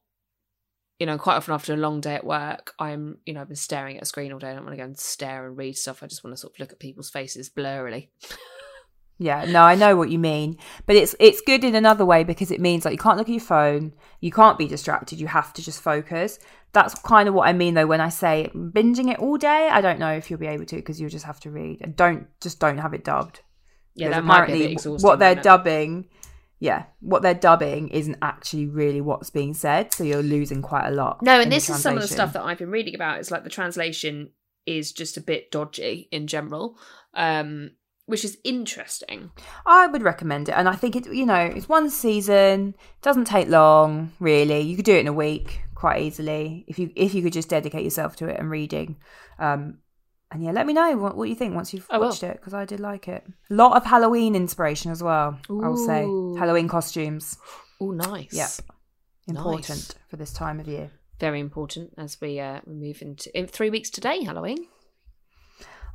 [0.99, 3.57] you know, quite often after a long day at work, I'm, you know, I've been
[3.57, 4.51] staring at a screen all day.
[4.51, 6.03] I don't want to go and stare and read stuff.
[6.03, 8.09] I just want to sort of look at people's faces blurrily.
[9.23, 10.57] Yeah, no, I know what you mean,
[10.87, 13.33] but it's it's good in another way because it means like you can't look at
[13.33, 16.39] your phone, you can't be distracted, you have to just focus.
[16.73, 19.69] That's kind of what I mean though when I say binging it all day.
[19.71, 21.95] I don't know if you'll be able to because you'll just have to read and
[21.95, 23.43] don't just don't have it dubbed.
[23.95, 25.07] Yeah, that might be a bit exhausting.
[25.07, 26.09] what they're dubbing,
[26.59, 30.93] yeah, what they're dubbing isn't actually really what's being said, so you're losing quite a
[30.93, 31.21] lot.
[31.21, 33.19] No, and this is some of the stuff that I've been reading about.
[33.19, 34.31] It's like the translation
[34.65, 36.79] is just a bit dodgy in general,
[37.13, 37.73] um,
[38.11, 39.31] which is interesting.
[39.65, 41.07] I would recommend it, and I think it.
[41.07, 44.61] You know, it's one season, doesn't take long, really.
[44.61, 47.49] You could do it in a week quite easily if you if you could just
[47.49, 48.97] dedicate yourself to it and reading.
[49.39, 49.79] Um,
[50.33, 52.09] and yeah, let me know what, what you think once you've I will.
[52.09, 53.25] watched it because I did like it.
[53.51, 55.39] A lot of Halloween inspiration as well.
[55.49, 56.03] I will say
[56.39, 57.37] Halloween costumes
[57.81, 58.33] Oh, nice.
[58.33, 58.51] Yep.
[59.29, 59.95] important Nice.
[60.09, 60.91] for this time of year.
[61.19, 64.69] Very important as we uh, we move into in three weeks today, Halloween.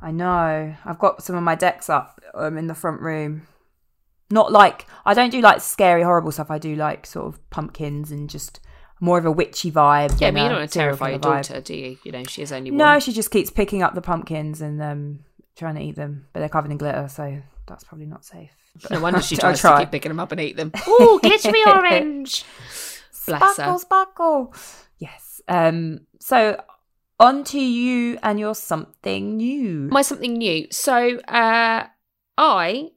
[0.00, 0.74] I know.
[0.84, 3.46] I've got some of my decks up um, in the front room.
[4.30, 6.50] Not like I don't do like scary, horrible stuff.
[6.50, 8.60] I do like sort of pumpkins and just
[9.00, 10.20] more of a witchy vibe.
[10.20, 11.48] Yeah, mean, you don't want to terrify your killer vibe.
[11.48, 11.98] daughter, do you?
[12.04, 15.20] You know, she is only No, she just keeps picking up the pumpkins and um,
[15.56, 18.50] trying to eat them, but they're covered in glitter, so that's probably not safe.
[18.90, 20.70] No wonder she tries to keep picking them up and eat them.
[20.88, 22.44] Ooh, glittery orange.
[23.26, 23.52] Bless her.
[23.54, 24.54] Sparkle, sparkle.
[24.98, 25.40] Yes.
[25.48, 26.00] Um.
[26.20, 26.60] So
[27.18, 29.88] on to you and your something new.
[29.90, 30.66] My something new.
[30.70, 31.86] So uh,
[32.36, 32.90] I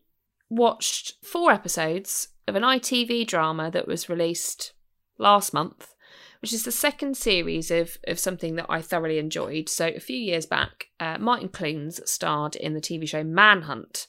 [0.50, 4.74] watched four episodes of an ITV drama that was released
[5.18, 5.94] last month,
[6.42, 9.70] which is the second series of, of something that I thoroughly enjoyed.
[9.70, 14.08] So a few years back, uh, Martin Clunes starred in the TV show Manhunt.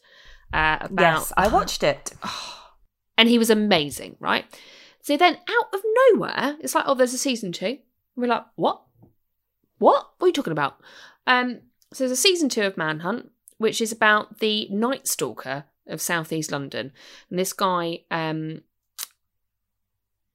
[0.52, 2.12] Uh, about yes, I watched it.
[3.18, 4.44] and he was amazing, right?
[5.02, 5.80] So then, out of
[6.12, 7.78] nowhere, it's like, oh, there's a season two.
[8.16, 8.82] We're like, what?
[9.80, 10.10] What?
[10.18, 10.80] What are you talking about?
[11.26, 11.60] Um,
[11.92, 16.52] so there's a season two of Manhunt, which is about the Night Stalker of Southeast
[16.52, 16.92] London,
[17.30, 18.60] and this guy um,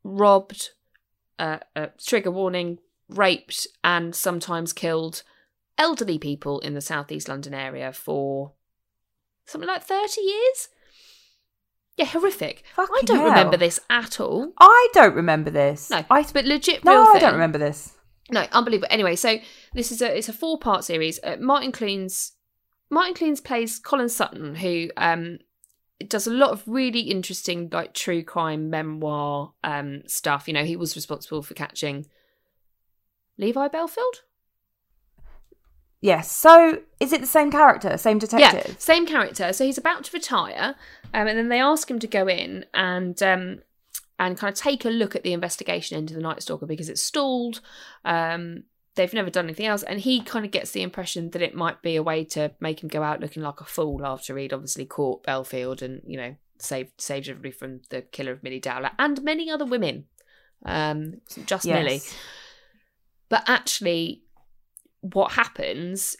[0.03, 0.71] robbed,
[1.39, 5.21] uh, uh, trigger warning, raped, and sometimes killed
[5.77, 8.53] elderly people in the Southeast London area for
[9.45, 10.69] something like thirty years.
[11.97, 12.63] Yeah, horrific.
[12.77, 13.29] I don't hell.
[13.29, 14.53] remember this at all.
[14.57, 15.89] I don't remember this.
[15.91, 16.83] No, I but legit.
[16.83, 17.21] no, I thing.
[17.21, 17.93] don't remember this.
[18.31, 18.87] No, unbelievable.
[18.89, 19.37] Anyway, so
[19.73, 21.19] this is a it's a four part series.
[21.23, 22.33] Uh, Martin Clunes
[22.89, 25.39] Martin Clunes plays Colin Sutton, who um
[26.07, 30.47] does a lot of really interesting like true crime memoir um stuff.
[30.47, 32.07] You know, he was responsible for catching
[33.37, 34.21] Levi Bellfield.
[36.01, 36.31] Yes.
[36.31, 38.65] So is it the same character, same detective?
[38.67, 39.53] Yeah, same character.
[39.53, 40.75] So he's about to retire,
[41.13, 43.59] um, and then they ask him to go in and um,
[44.19, 47.01] and kind of take a look at the investigation into the Night Stalker because it's
[47.01, 47.61] stalled.
[48.03, 48.63] Um,
[48.95, 51.81] they've never done anything else, and he kind of gets the impression that it might
[51.81, 54.85] be a way to make him go out looking like a fool after he'd obviously
[54.85, 59.21] caught Bellfield and you know saved saved everybody from the killer of Milly Dowler and
[59.23, 60.05] many other women.
[60.65, 61.83] Um, just Yes.
[61.83, 62.01] Milly,
[63.29, 64.23] but actually,
[65.01, 66.15] what happens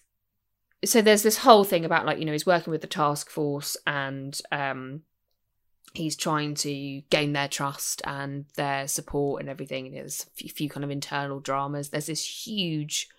[0.86, 3.76] so there's this whole thing about like you know he's working with the task force
[3.88, 5.02] and um
[5.94, 10.70] he's trying to gain their trust and their support and everything and there's a few,
[10.70, 11.90] kind of internal dramas.
[11.90, 13.10] There's this huge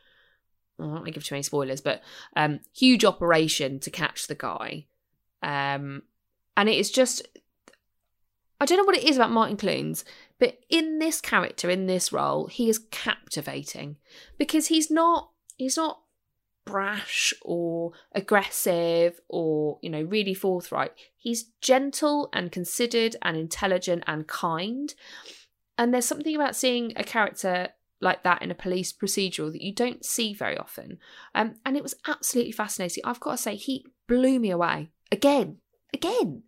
[0.79, 2.03] I don't want to give too many spoilers but
[2.37, 4.87] um huge operation to catch the guy.
[5.43, 6.03] Um
[6.57, 7.27] and it is just
[8.61, 10.05] I don't know what it is about Martin Clunes
[10.39, 13.97] But in this character, in this role, he is captivating
[14.39, 16.01] because he's not he's not
[16.67, 20.93] brash or aggressive or you know really forthright.
[21.17, 24.93] He's gentle and considered and intelligent and kind.
[25.79, 27.69] And there's something about seeing a character
[28.01, 30.99] like that in a police procedural that you don't see very often.
[31.35, 33.03] Um, and it was absolutely fascinating.
[33.05, 34.91] I've got to say he blew me away.
[35.11, 35.59] Again.
[35.95, 36.43] Again.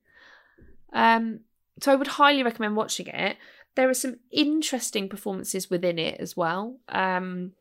[0.93, 1.41] Um,
[1.81, 3.37] so i would highly recommend watching it.
[3.77, 6.79] There are some interesting performances within it as well.
[6.89, 7.53] Um,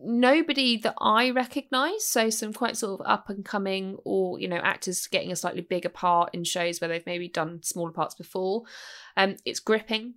[0.00, 2.04] nobody that I recognise.
[2.04, 5.62] So some quite sort of up and coming, or you know, actors getting a slightly
[5.62, 8.62] bigger part in shows where they've maybe done smaller parts before.
[9.16, 10.14] Um, it's gripping.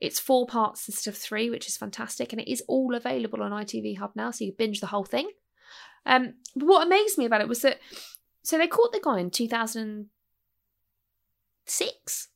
[0.00, 3.52] It's four parts instead of three, which is fantastic, and it is all available on
[3.52, 5.30] ITV Hub now, so you binge the whole thing.
[6.04, 7.78] Um, but what amazed me about it was that
[8.42, 10.06] so they caught the guy in two thousand
[11.64, 12.28] six.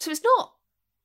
[0.00, 0.54] So it's not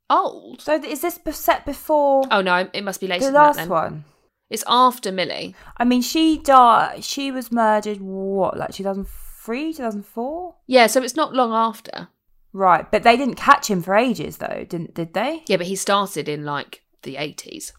[0.10, 0.62] old.
[0.62, 3.70] So is this set before Oh no, it must be later the than that last
[3.70, 4.06] one?
[4.50, 5.56] It's after Milly.
[5.78, 7.04] I mean, she died.
[7.04, 8.02] She was murdered.
[8.02, 10.56] What, like two thousand three, two thousand four?
[10.68, 12.08] Yeah, so it's not long after.
[12.52, 14.96] Right, but they didn't catch him for ages, though, didn't?
[14.96, 15.44] Did they?
[15.48, 17.74] Yeah, but he started in like the eighties.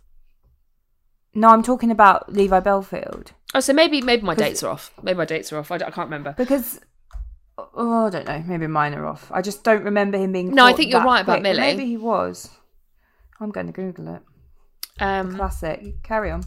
[1.34, 4.92] No, I'm talking about Levi Bellfield Oh, so maybe maybe my dates are off.
[5.02, 5.70] Maybe my dates are off.
[5.72, 6.34] I, I can't remember.
[6.36, 6.80] because.
[7.58, 8.42] Oh, I don't know.
[8.46, 9.30] Maybe mine are off.
[9.30, 10.54] I just don't remember him being.
[10.54, 11.60] No, I think you're right about quick, but Milly.
[11.60, 12.48] Maybe he was.
[13.38, 14.22] I'm going to Google it.
[15.02, 16.02] Um, Classic.
[16.02, 16.42] Carry on.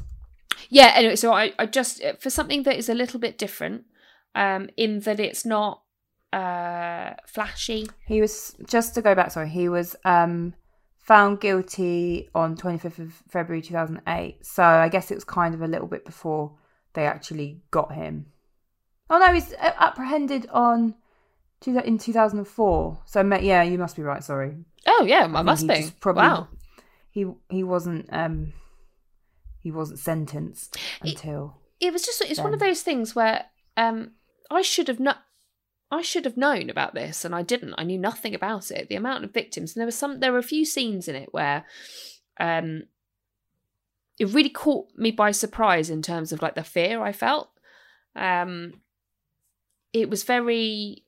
[0.70, 0.92] Yeah.
[0.96, 3.84] Anyway, so I, I just for something that is a little bit different,
[4.36, 5.82] um, in that it's not
[6.32, 7.88] uh flashy.
[8.08, 9.32] He was just to go back.
[9.32, 10.54] Sorry, he was um
[11.00, 14.46] found guilty on 25th of February 2008.
[14.46, 16.54] So I guess it was kind of a little bit before
[16.94, 18.28] they actually got him.
[19.10, 20.96] Oh no, he's uh, apprehended on
[21.66, 23.00] in 2004.
[23.06, 24.24] So yeah, you must be right.
[24.24, 24.56] Sorry,
[24.88, 25.92] Oh yeah, I, think must be.
[26.00, 26.48] probably- Wow.
[27.12, 28.54] he he wasn't um
[29.64, 31.58] he wasn't sentenced until.
[31.80, 33.46] It was just it's one of those things where
[33.76, 34.12] um
[34.52, 35.24] I should have not.
[35.90, 37.76] I should have known about this, and I didn't.
[37.78, 38.90] I knew nothing about it.
[38.90, 40.20] The amount of victims, and there was some.
[40.20, 41.66] There were a few scenes in it where,
[42.40, 42.84] um,
[44.20, 47.50] it really caught me by surprise in terms of like the fear I felt.
[48.16, 48.82] Um,
[49.92, 51.04] it was very,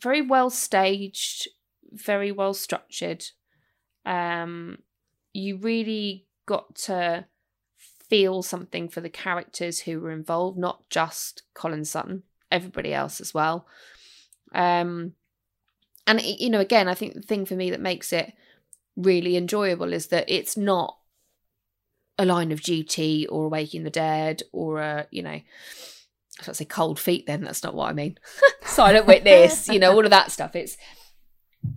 [0.00, 1.48] very well staged,
[1.92, 3.24] very well structured.
[4.04, 4.78] Um,
[5.36, 7.26] you really got to
[8.08, 13.34] feel something for the characters who were involved, not just Colin Sutton, everybody else as
[13.34, 13.66] well.
[14.54, 15.14] Um,
[16.06, 18.32] and it- you know, again, I think the thing for me that makes it
[18.96, 20.98] really enjoyable is that it's not
[22.18, 25.42] a line of duty or Waking the Dead or a you know, I
[26.44, 27.26] to say cold feet.
[27.26, 28.16] Then that's not what I mean.
[28.64, 30.56] Silent Witness, you know, all of that stuff.
[30.56, 30.76] It's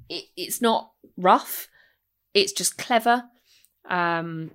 [0.08, 1.68] it, it's not rough.
[2.34, 3.24] It's just clever.
[3.90, 4.52] Um,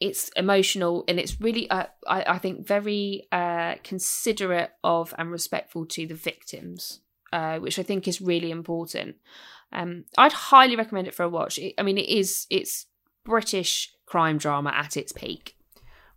[0.00, 5.86] it's emotional and it's really uh, I, I think very uh, considerate of and respectful
[5.86, 7.00] to the victims
[7.32, 9.16] uh, which i think is really important.
[9.72, 11.58] Um, i'd highly recommend it for a watch.
[11.58, 12.86] It, i mean it is it's
[13.24, 15.56] british crime drama at its peak.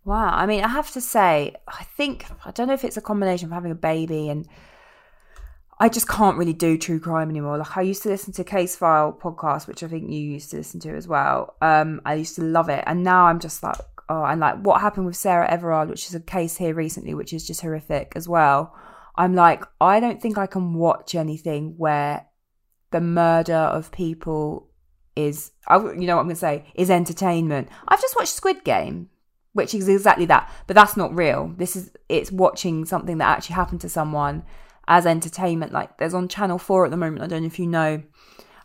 [0.04, 0.30] Wow.
[0.34, 3.46] I mean, I have to say, I think, I don't know if it's a combination
[3.46, 4.48] of having a baby and
[5.82, 7.58] I just can't really do true crime anymore.
[7.58, 10.58] Like, I used to listen to Case File podcast, which I think you used to
[10.58, 11.56] listen to as well.
[11.60, 12.84] Um, I used to love it.
[12.86, 16.14] And now I'm just like, oh, and like what happened with Sarah Everard, which is
[16.14, 18.72] a case here recently, which is just horrific as well.
[19.16, 22.26] I'm like, I don't think I can watch anything where
[22.92, 24.68] the murder of people
[25.16, 27.68] is, you know what I'm to say, is entertainment.
[27.88, 29.08] I've just watched Squid Game
[29.54, 33.54] which is exactly that but that's not real this is it's watching something that actually
[33.54, 34.42] happened to someone
[34.92, 37.66] as entertainment like there's on channel 4 at the moment i don't know if you
[37.66, 38.02] know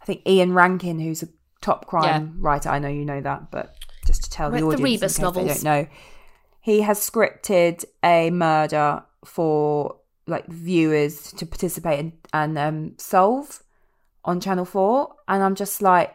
[0.01, 1.29] i think ian rankin who's a
[1.61, 4.79] top crime writer i know you know that but just to tell the the audience
[4.79, 5.47] in Rebus novels.
[5.47, 5.87] don't know
[6.59, 13.63] he has scripted a murder for like viewers to participate in, and um, solve
[14.25, 16.13] on channel 4 and i'm just like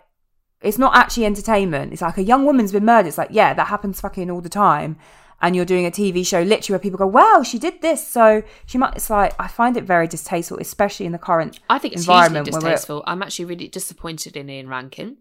[0.60, 1.92] it's not actually entertainment.
[1.92, 3.08] It's like a young woman's been murdered.
[3.08, 4.96] It's like, yeah, that happens fucking all the time.
[5.42, 8.06] And you're doing a TV show literally where people go, wow, she did this.
[8.06, 11.78] So she might, it's like, I find it very distasteful, especially in the current i
[11.78, 15.16] think it's environment we're- distasteful i'm actually really disappointed in ian rankin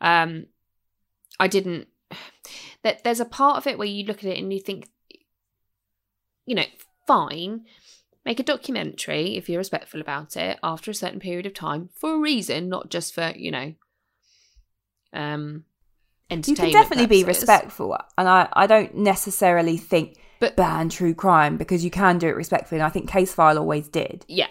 [0.00, 0.46] um,
[1.38, 1.88] i didn't
[2.82, 4.88] that there's a part of it where you look at it and you think
[6.46, 6.64] you know
[7.06, 7.64] fine
[8.24, 12.14] make a documentary if you're respectful about it after a certain period of time for
[12.14, 13.74] a reason not just for you know
[15.12, 15.64] um
[16.30, 17.96] you can definitely be respectful.
[18.16, 22.36] And I, I don't necessarily think But- ban true crime because you can do it
[22.36, 22.80] respectfully.
[22.80, 24.24] And I think Case File always did.
[24.28, 24.50] yeah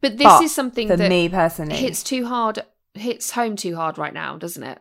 [0.00, 2.64] But this But is something for that me personally, hits too hard,
[2.94, 4.78] hits home too hard right now, doesn't it?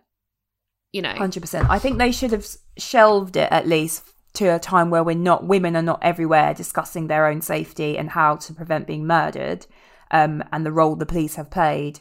[0.92, 1.70] You know, Hundred percent.
[1.70, 5.46] I think they should have shelved it at least to a time where we're not
[5.46, 9.68] women are not everywhere discussing their own safety and how to prevent being murdered,
[10.12, 12.00] um, and the role the police have played.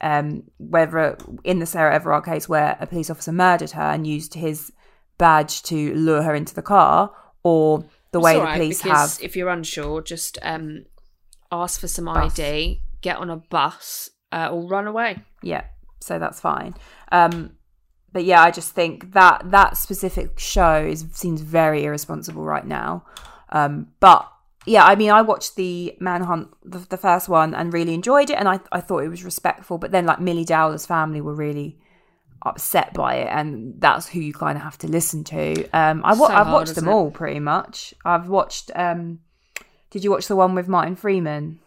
[0.00, 4.34] Um, whether in the Sarah Everard case where a police officer murdered her and used
[4.34, 4.70] his
[5.16, 9.48] badge to lure her into the car, or the way the police have if you're
[9.48, 10.84] unsure, just um,
[11.50, 12.38] ask for some Bus.
[12.38, 15.22] ID, get on a bus, uh, or run away.
[15.42, 15.64] yeah
[16.00, 16.74] so that's fine
[17.10, 17.50] um
[18.12, 23.04] but yeah i just think that that specific show is seems very irresponsible right now
[23.50, 24.30] um but
[24.66, 28.34] yeah i mean i watched the manhunt the, the first one and really enjoyed it
[28.34, 31.78] and I, I thought it was respectful but then like Milly Dowler's family were really
[32.44, 36.12] upset by it and that's who you kind of have to listen to um i
[36.14, 39.20] wa- So i've hard, watched them all pretty much i've watched um
[39.90, 41.58] did you watch the one with martin freeman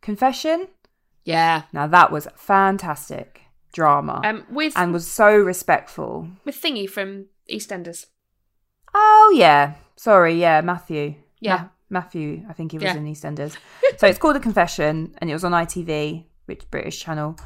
[0.00, 0.68] confession
[1.24, 1.62] Yeah.
[1.72, 6.28] now that was fantastic drama Um, with and was so respectful.
[6.44, 8.06] with Thingy from EastEnders.
[8.94, 11.14] Oh yeah, sorry, yeah, Matthew.
[11.40, 11.68] Yeah.
[11.92, 12.96] Ma- Matthew, I think he was Yeah.
[12.96, 13.56] in EastEnders.
[13.98, 17.36] so it's called The Confession, and it was on ITV, which British channel.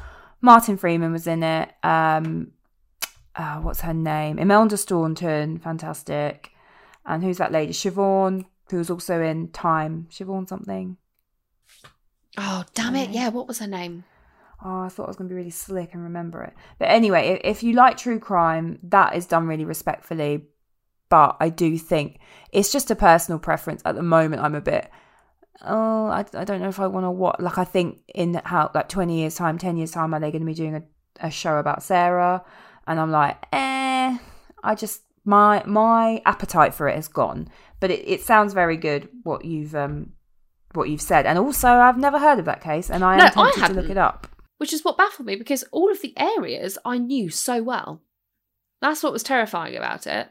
[0.41, 1.71] Martin Freeman was in it.
[1.83, 2.51] Um,
[3.35, 4.39] uh, what's her name?
[4.39, 6.51] Imelda Staunton, fantastic.
[7.05, 7.73] And who's that lady?
[7.73, 10.07] Siobhan, who was also in Time.
[10.11, 10.97] Siobhan something.
[12.37, 13.09] Oh damn it!
[13.09, 14.03] Yeah, what was her name?
[14.63, 16.53] Oh, I thought I was going to be really slick and remember it.
[16.79, 20.45] But anyway, if, if you like true crime, that is done really respectfully.
[21.09, 22.19] But I do think
[22.51, 23.81] it's just a personal preference.
[23.85, 24.89] At the moment, I'm a bit,
[25.65, 27.39] oh, I, I don't know if I want to watch.
[27.39, 30.41] Like, I think in how, like, 20 years' time, 10 years' time, are they going
[30.41, 30.83] to be doing a,
[31.21, 32.43] a show about Sarah?
[32.85, 34.17] And I'm like, eh,
[34.63, 37.49] I just, my my appetite for it has gone.
[37.79, 40.13] But it, it sounds very good what you've um
[40.73, 41.25] what you've said.
[41.25, 43.81] And also, I've never heard of that case, and I am No, I tempted to
[43.81, 44.27] look it up.
[44.57, 48.01] Which is what baffled me because all of the areas I knew so well.
[48.81, 50.29] That's what was terrifying about it.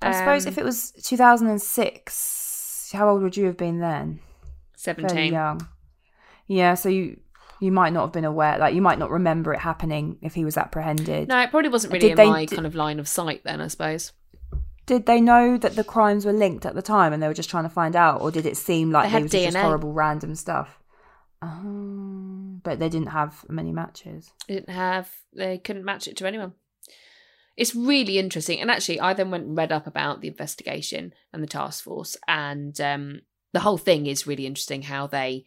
[0.00, 4.20] I suppose Um, if it was 2006, how old would you have been then?
[4.76, 5.60] Fairly seventeen, young.
[6.46, 7.20] Yeah, so you
[7.60, 10.44] you might not have been aware, like you might not remember it happening if he
[10.44, 11.26] was apprehended.
[11.28, 13.42] no, it probably wasn't Did really in they- my did- kind of line of sight
[13.44, 13.60] then.
[13.60, 14.12] I suppose
[14.86, 17.50] Did they know that the crimes were linked at the time and they were just
[17.50, 20.34] trying to find out, or did it seem like They they was just horrible random
[20.36, 20.78] stuff?
[21.42, 24.32] Um, but they didn't have many matches.
[24.46, 25.10] they didn't have.
[25.34, 26.54] They couldn't match it to anyone.
[27.58, 31.42] It's really interesting, and actually, I then went and read up about the investigation and
[31.42, 34.82] the task force, and um, the whole thing is really interesting.
[34.82, 35.44] How they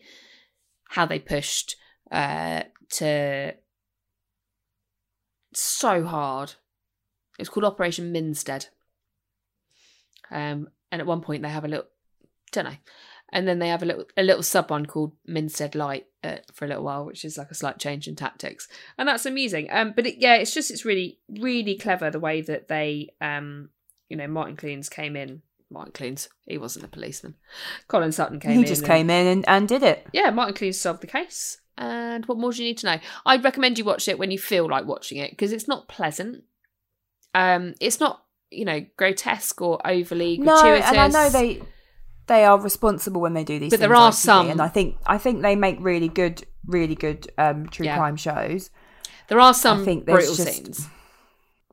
[0.90, 1.78] how they pushed
[2.12, 2.64] uh,
[2.98, 3.54] to
[5.54, 6.56] so hard.
[7.40, 8.68] It's called Operation Minstead.
[10.30, 11.88] Um, and at one point they have a little,
[12.52, 12.76] don't know,
[13.32, 16.66] and then they have a little a little sub one called Minstead Light uh, for
[16.66, 18.68] a little while, which is like a slight change in tactics,
[18.98, 19.68] and that's amusing.
[19.72, 23.70] Um, but it, yeah, it's just it's really really clever the way that they um,
[24.10, 25.42] you know, Martin Clunes came in.
[25.70, 27.36] Martin Clunes, he wasn't a policeman.
[27.88, 28.66] Colin Sutton came he in.
[28.66, 30.06] just and- came in and, and did it.
[30.12, 31.60] yeah, Martin Clunes solved the case.
[31.78, 33.00] And what more do you need to know?
[33.26, 36.44] I'd recommend you watch it when you feel like watching it because it's not pleasant.
[37.34, 40.90] Um, it's not you know grotesque or overly No, gratuitous.
[40.90, 41.62] and I know they
[42.32, 43.72] they are responsible when they do these.
[43.72, 47.20] But there are some- and I think I think they make really good, really good
[47.38, 47.98] um, true Yeah.
[47.98, 48.70] crime shows.
[49.28, 50.88] there are some I think brutal just- scenes.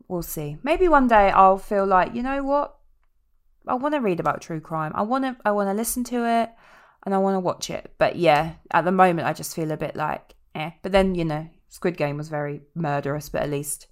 [0.08, 0.56] We'll see.
[0.62, 2.68] Maybe one day I'll feel like you know what,
[3.66, 4.92] I want to read about true crime.
[4.94, 6.48] I want to I want to listen to it,
[7.04, 7.84] and I want to watch it.
[7.98, 10.70] But yeah, at the moment I just feel a bit like eh.
[10.82, 13.86] But then you know, Squid Game was very murderous, but at least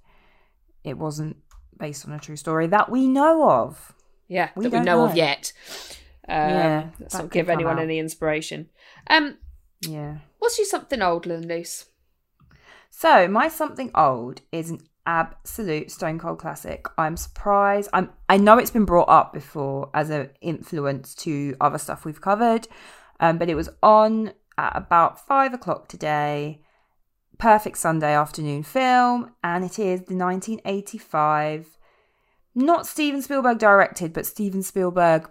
[0.84, 1.36] it wasn't
[1.78, 3.92] based on a true story that we know of.
[4.28, 5.52] Yeah, We that we don't know, of yet.
[6.28, 7.82] Um, Yeah, let's not give anyone out.
[7.82, 8.68] any inspiration.
[9.08, 9.38] Um,
[9.80, 10.18] Yeah.
[10.38, 11.86] what's you something old and loose?
[12.90, 16.86] So my something old is an absolute stone cold classic.
[16.98, 17.90] I'm surprised.
[17.92, 22.20] I'm I know it's been brought up before as an influence to other stuff we've
[22.20, 22.66] covered,
[23.20, 26.62] um, but it was on at about five o'clock today.
[27.38, 31.76] Perfect Sunday afternoon film, and it is the 1985,
[32.54, 35.30] not Steven Spielberg directed, but Steven Spielberg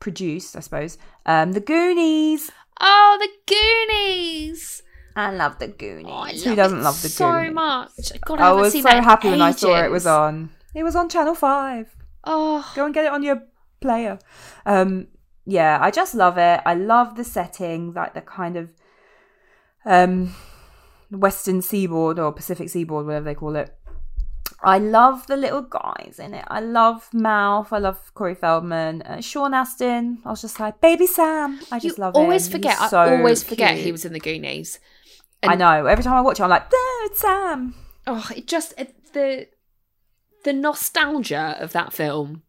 [0.00, 0.98] produced, I suppose.
[1.26, 2.50] Um, The Goonies.
[2.80, 4.82] Oh, the Goonies.
[5.16, 6.06] I love The Goonies.
[6.08, 7.48] Oh, I Who doesn't love The so Goonies?
[7.48, 8.20] So much.
[8.24, 10.50] God, I, I was so happy when I saw it was on.
[10.74, 11.94] It was on Channel Five.
[12.24, 13.42] Oh, Go and get it on your
[13.80, 14.18] player.
[14.66, 15.08] Um,
[15.44, 16.60] yeah, I just love it.
[16.64, 18.72] I love the setting, like the kind of
[19.84, 20.34] um,
[21.10, 23.74] Western Seaboard or Pacific Seaboard, whatever they call it.
[24.62, 26.44] I love the little guys in it.
[26.48, 27.72] I love Mouth.
[27.72, 29.02] I love Corey Feldman.
[29.02, 30.18] Uh, Sean Astin.
[30.24, 31.60] I was just like, baby Sam.
[31.70, 32.52] I just you love always him.
[32.52, 32.90] forget.
[32.90, 34.80] So I always forget he was in the Goonies.
[35.42, 35.86] I know.
[35.86, 37.74] Every time I watch it, I'm like, it's Sam.
[38.06, 39.46] Oh, it just it, the
[40.44, 42.42] the nostalgia of that film.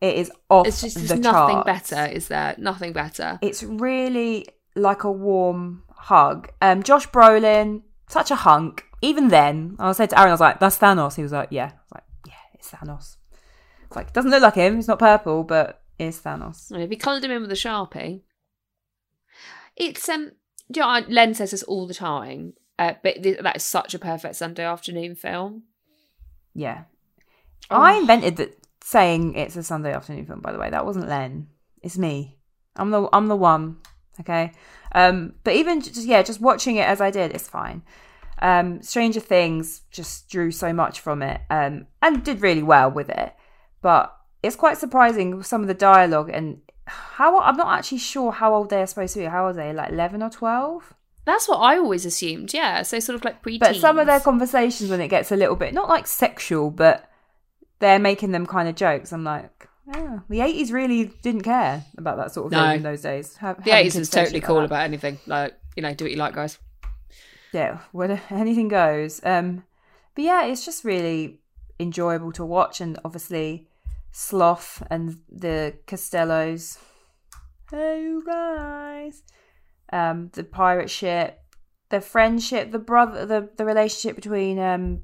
[0.00, 1.90] It is off It's just there's the nothing charts.
[1.90, 2.54] better, is there?
[2.58, 3.38] Nothing better.
[3.42, 6.48] It's really like a warm hug.
[6.60, 8.84] Um, Josh Brolin, such a hunk.
[9.00, 11.66] Even then, I said to Aaron, I was like, "That's Thanos." He was like, "Yeah."
[11.66, 13.16] I was like, "Yeah, it's Thanos."
[13.86, 14.76] It's like doesn't look like him.
[14.76, 16.70] He's not purple, but it's Thanos.
[16.70, 18.22] And if he coloured him in with a sharpie,
[19.76, 20.32] it's um.
[20.74, 23.98] You know, Len says this all the time, uh, but th- that is such a
[23.98, 25.62] perfect Sunday afternoon film.
[26.54, 26.82] Yeah,
[27.70, 27.80] Oh.
[27.80, 30.40] I invented that saying it's a Sunday afternoon film.
[30.40, 31.48] By the way, that wasn't Len.
[31.82, 32.36] It's me.
[32.76, 33.78] I'm the I'm the one.
[34.20, 34.52] Okay.
[34.92, 37.82] Um, but even just yeah, just watching it as I did, it's fine.
[38.40, 43.08] Um, Stranger Things just drew so much from it, um, and did really well with
[43.10, 43.34] it.
[43.82, 48.54] But it's quite surprising some of the dialogue and how I'm not actually sure how
[48.54, 49.26] old they are supposed to be.
[49.26, 49.72] How old are they?
[49.72, 50.94] Like eleven or twelve?
[51.24, 52.54] That's what I always assumed.
[52.54, 53.58] Yeah, so sort of like pre.
[53.58, 57.10] But some of their conversations when it gets a little bit not like sexual, but
[57.80, 59.12] they're making them kind of jokes.
[59.12, 62.60] I'm like, yeah, the 80s really didn't care about that sort of No.
[62.66, 63.36] thing in those days.
[63.36, 65.18] Ha- the eighties was totally cool about anything.
[65.26, 66.58] Like you know, do what you like, guys.
[67.52, 69.20] Yeah, what anything goes.
[69.24, 69.64] Um,
[70.14, 71.40] but yeah, it's just really
[71.80, 73.68] enjoyable to watch, and obviously
[74.10, 76.78] Sloth and the Costellos.
[77.70, 79.22] Hey, you guys!
[79.92, 81.40] Um, the pirate ship,
[81.90, 85.02] the friendship, the brother, the the relationship between um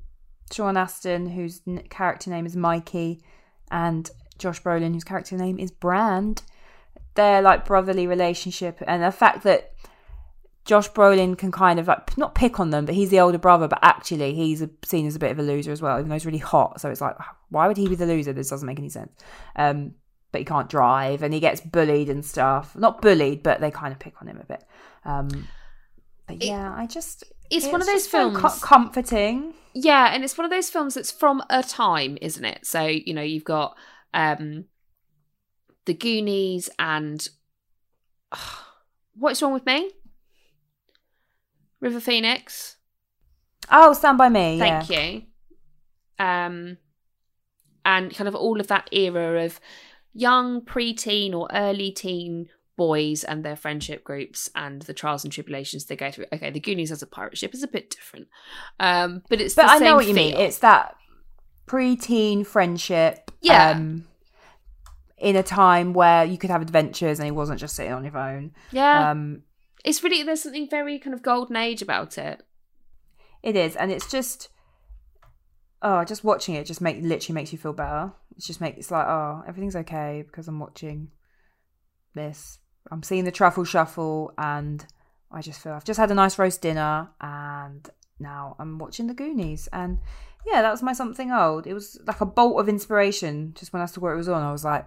[0.53, 3.23] Sean Astin, whose character name is Mikey,
[3.71, 6.43] and Josh Brolin, whose character name is Brand.
[7.15, 9.73] Their like brotherly relationship, and the fact that
[10.65, 13.69] Josh Brolin can kind of like not pick on them, but he's the older brother,
[13.69, 16.25] but actually he's seen as a bit of a loser as well, even though he's
[16.27, 16.81] really hot.
[16.81, 17.17] So it's like,
[17.51, 18.33] why would he be the loser?
[18.33, 19.13] This doesn't make any sense.
[19.57, 19.95] Um,
[20.33, 22.75] but he can't drive and he gets bullied and stuff.
[22.75, 24.65] Not bullied, but they kind of pick on him a bit.
[25.05, 25.29] Um,
[26.27, 28.61] but It- yeah, I just It's, one of those just so films.
[28.63, 29.53] comforting.
[29.75, 32.67] Yeah, and it's one of those films that's from a time, isn't it?
[32.67, 33.77] So, you know, you've got
[34.15, 34.65] um
[35.85, 37.29] The Goonies and
[39.15, 39.91] What's Wrong with Me?
[41.85, 42.77] River Phoenix.
[43.71, 44.59] Oh, Stand by Me.
[44.59, 45.01] Thank yeah.
[45.03, 45.23] you.
[46.19, 46.79] Um
[47.85, 49.61] and kind of all of that era of
[50.15, 55.85] young preteen or early teen boys and their friendship groups and the trials and tribulations
[55.85, 56.25] they go through.
[56.33, 58.29] Okay, the Goonies as a pirate ship is a bit different.
[58.81, 60.35] Um but it's But the I know what you mean.
[60.35, 60.97] It's that
[61.67, 63.31] pre-teen friendship.
[63.43, 63.71] Yeah.
[63.71, 64.07] Um,
[65.19, 68.13] in a time where you could have adventures and it wasn't just sitting on your
[68.13, 68.53] phone.
[68.73, 69.11] yeah.
[69.11, 69.43] Um,
[69.85, 72.43] it's really there's something very kind of golden age about it.
[73.43, 74.49] It is, and it's just
[75.83, 78.13] oh, just watching it just make literally makes you feel better.
[78.37, 81.11] It's just make it's like oh, everything's okay because I'm watching
[82.15, 82.59] this.
[82.91, 84.85] I'm seeing the truffle shuffle, and
[85.31, 89.15] I just feel I've just had a nice roast dinner, and now I'm watching the
[89.15, 89.99] Goonies, and
[90.47, 91.67] yeah, that was my something old.
[91.67, 93.53] It was like a bolt of inspiration.
[93.55, 94.87] Just when I saw what it was on, I was like,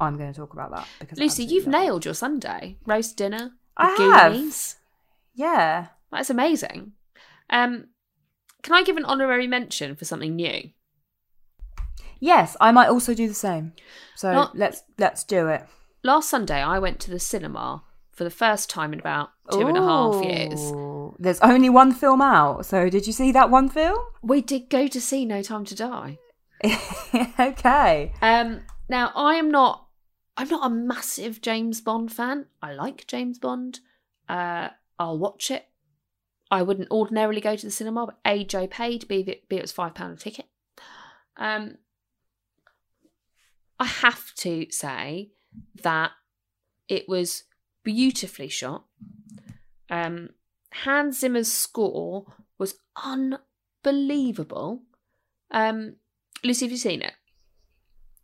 [0.00, 1.78] I'm going to talk about that because Lucy, you've love it.
[1.78, 3.52] nailed your Sunday roast dinner.
[3.76, 4.32] I have.
[4.32, 4.76] Goonies.
[5.34, 5.88] Yeah.
[6.10, 6.92] That's amazing.
[7.50, 7.88] Um,
[8.62, 10.70] can I give an honorary mention for something new?
[12.20, 13.72] Yes, I might also do the same.
[14.16, 15.66] So Not- let's let's do it.
[16.02, 19.76] Last Sunday, I went to the cinema for the first time in about two and
[19.76, 20.60] a half years.
[21.18, 23.98] There's only one film out, so did you see that one film?
[24.22, 26.18] We did go to see No Time to Die.
[27.38, 28.12] okay.
[28.22, 29.83] Um, now I am not.
[30.36, 32.46] I'm not a massive James Bond fan.
[32.60, 33.80] I like James Bond.
[34.28, 35.68] Uh, I'll watch it.
[36.50, 39.08] I wouldn't ordinarily go to the cinema, but A, Joe paid.
[39.08, 40.46] B, B it was five pound a ticket.
[41.36, 41.78] Um,
[43.78, 45.30] I have to say
[45.82, 46.12] that
[46.88, 47.44] it was
[47.82, 48.84] beautifully shot.
[49.90, 50.30] Um,
[50.72, 52.26] Hans Zimmer's score
[52.58, 54.82] was unbelievable.
[55.50, 55.96] Um,
[56.42, 57.13] Lucy, have you seen it?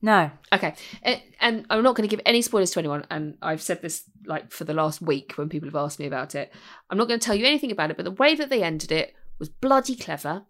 [0.03, 0.31] No.
[0.53, 3.05] Okay, and, and I'm not going to give any spoilers to anyone.
[3.11, 6.35] And I've said this like for the last week when people have asked me about
[6.35, 6.53] it.
[6.89, 8.93] I'm not going to tell you anything about it, but the way that they ended
[8.93, 10.43] it was bloody clever,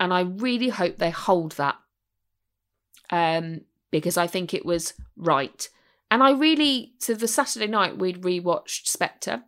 [0.00, 1.76] and I really hope they hold that.
[3.10, 5.68] Um, because I think it was right,
[6.10, 9.44] and I really so the Saturday night we'd rewatched Spectre.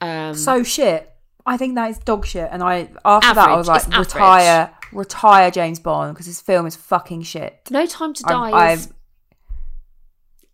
[0.00, 1.12] Um, So shit.
[1.46, 2.48] I think that is dog shit.
[2.52, 6.76] And I after that I was like, retire, retire James Bond because his film is
[6.76, 7.60] fucking shit.
[7.70, 8.94] No Time to Die is I've-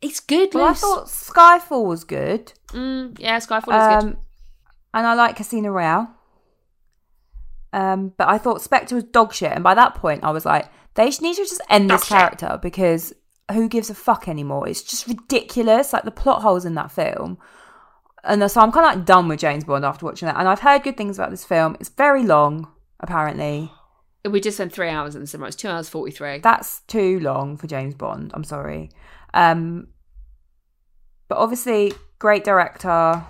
[0.01, 0.53] it's good.
[0.55, 2.53] Well, I thought Skyfall was good.
[2.69, 3.59] mm, yeah, Skyfall
[3.99, 4.11] is good.
[4.11, 4.17] Um,
[4.93, 6.15] and I like Casino Royale.
[7.73, 10.71] Um, but I thought Spectre was dog shit, and by that point, I was like,
[10.95, 12.09] they need to just end this shit.
[12.19, 13.13] character because
[13.51, 14.69] who gives a fuck anymore?
[14.69, 17.39] It's just ridiculous, like the plot holes in that film.
[18.23, 20.37] And so I'm kind of like done with James Bond after watching that.
[20.39, 21.77] And I've heard good things about this film.
[21.81, 22.69] It's very long,
[23.01, 23.71] apparently.
[24.29, 25.49] We just spent three hours in the cinema.
[25.49, 26.39] It's two hours forty three.
[26.39, 28.31] That's too long for James Bond.
[28.35, 28.91] I'm sorry.
[29.35, 29.89] Um,
[31.29, 33.25] but obviously, great director.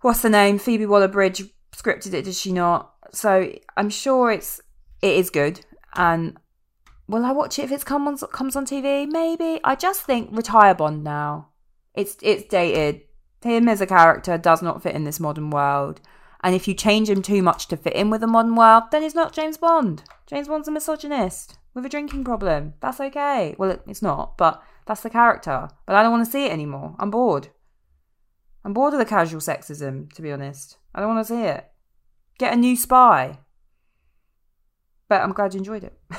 [0.00, 0.58] What's the name?
[0.58, 1.42] Phoebe Waller-Bridge
[1.74, 2.94] scripted it, did she not?
[3.12, 4.60] So I'm sure it's
[5.02, 5.64] it is good.
[5.94, 6.36] And
[7.08, 9.08] will I watch it if it comes on comes on TV?
[9.10, 9.60] Maybe.
[9.64, 11.48] I just think retire Bond now.
[11.94, 13.02] It's it's dated.
[13.42, 16.00] Him as a character does not fit in this modern world.
[16.42, 19.02] And if you change him too much to fit in with the modern world, then
[19.02, 20.04] he's not James Bond.
[20.26, 22.74] James Bond's a misogynist with a drinking problem.
[22.80, 23.56] That's okay.
[23.58, 25.68] Well, it, it's not, but that's the character.
[25.86, 26.94] But I don't want to see it anymore.
[26.98, 27.48] I'm bored.
[28.64, 30.78] I'm bored of the casual sexism, to be honest.
[30.94, 31.66] I don't want to see it.
[32.38, 33.38] Get a new spy.
[35.08, 35.98] But I'm glad you enjoyed it.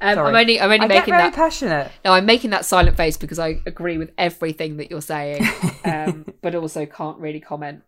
[0.00, 1.34] Um, I'm only I'm only I making very that.
[1.34, 1.90] passionate.
[2.04, 5.46] No, I'm making that silent face because I agree with everything that you're saying,
[5.84, 7.82] um, but also can't really comment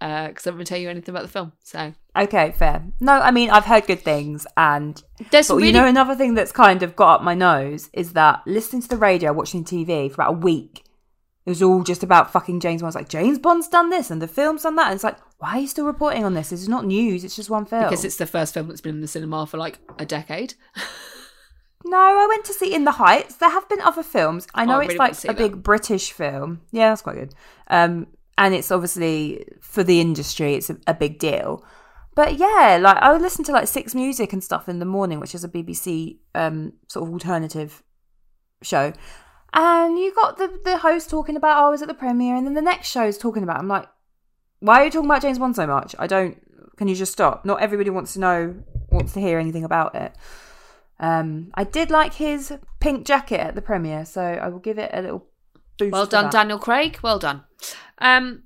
[0.00, 1.52] because I don't tell you anything about the film.
[1.64, 2.84] So Okay, fair.
[3.00, 6.34] No, I mean I've heard good things, and there's but some you know another thing
[6.34, 10.08] that's kind of got up my nose is that listening to the radio, watching TV
[10.10, 10.84] for about a week,
[11.44, 12.90] it was all just about fucking James Bond.
[12.90, 15.50] It's like James Bond's done this and the film's done that, and it's like why
[15.56, 16.50] are you still reporting on this?
[16.50, 17.22] This is not news.
[17.24, 17.82] It's just one film.
[17.84, 20.54] because it's the first film that's been in the cinema for like a decade.
[21.88, 23.36] No, I went to see In the Heights.
[23.36, 24.48] There have been other films.
[24.54, 25.36] I know Oh, I it's really want like a that.
[25.36, 26.62] big British film.
[26.72, 27.32] Yeah, that's quite good.
[27.68, 28.08] Um,
[28.38, 31.64] and it's obviously for the industry, it's a, a big deal.
[32.14, 35.20] But yeah, like I would listen to like Six Music and stuff in the morning,
[35.20, 37.82] which is a BBC um sort of alternative
[38.62, 38.92] show.
[39.52, 42.46] And you got the the host talking about oh, I was at the premiere, and
[42.46, 43.58] then the next show is talking about.
[43.58, 43.86] I'm like,
[44.60, 45.94] why are you talking about James Bond so much?
[45.98, 46.40] I don't.
[46.76, 47.44] Can you just stop?
[47.44, 48.54] Not everybody wants to know,
[48.90, 50.14] wants to hear anything about it.
[50.98, 54.90] Um, I did like his pink jacket at the premiere, so I will give it
[54.92, 55.26] a little.
[55.80, 56.32] Well done, that.
[56.32, 56.98] Daniel Craig.
[57.02, 57.44] Well done.
[57.98, 58.44] Um,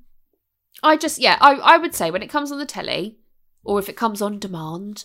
[0.83, 3.19] I just yeah, I I would say when it comes on the telly
[3.65, 5.05] or if it comes on demand,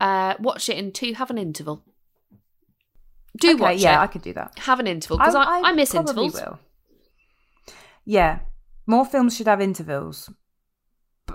[0.00, 1.14] uh, watch it in two.
[1.14, 1.84] Have an interval.
[3.38, 4.10] Do Okay, watch yeah, I it.
[4.10, 4.58] could do that.
[4.58, 6.34] Have an interval because I, I, miss intervals.
[6.34, 6.58] Will.
[8.04, 8.40] Yeah,
[8.86, 10.28] more films should have intervals.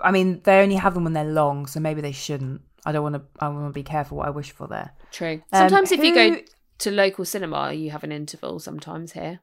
[0.02, 2.60] I mean, they only have them when they're long, so maybe they shouldn't.
[2.86, 3.22] I don't want to.
[3.40, 4.92] I want to be careful what I wish for there.
[5.10, 5.42] True.
[5.52, 6.36] Um, Sometimes if you go
[6.78, 8.60] to local cinema, you have an interval.
[8.60, 9.40] Sometimes here.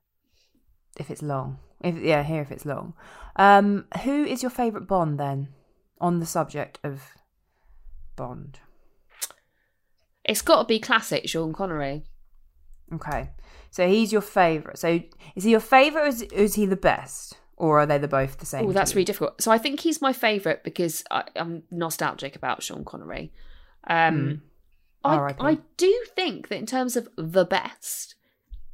[0.98, 2.94] If it's long, if yeah, here if it's long.
[3.36, 5.50] Um, who is your favourite Bond then?
[6.00, 7.02] On the subject of
[8.16, 8.60] Bond.
[10.24, 12.04] It's got to be classic Sean Connery.
[12.94, 13.30] Okay.
[13.72, 14.78] So he's your favourite.
[14.78, 15.02] So
[15.36, 17.38] is he your favourite or is, is he the best?
[17.58, 18.68] Or are they the both the same?
[18.68, 19.42] Oh, that's really difficult.
[19.42, 23.32] So I think he's my favourite because I, I'm nostalgic about Sean Connery.
[23.88, 24.42] Um,
[25.04, 28.16] I, I do think that in terms of the best,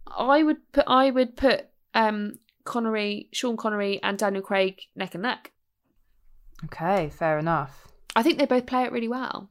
[0.08, 2.34] I would put I would put um,
[2.64, 5.52] Connery, Sean Connery, and Daniel Craig neck and neck.
[6.66, 7.88] Okay, fair enough.
[8.16, 9.50] I think they both play it really well.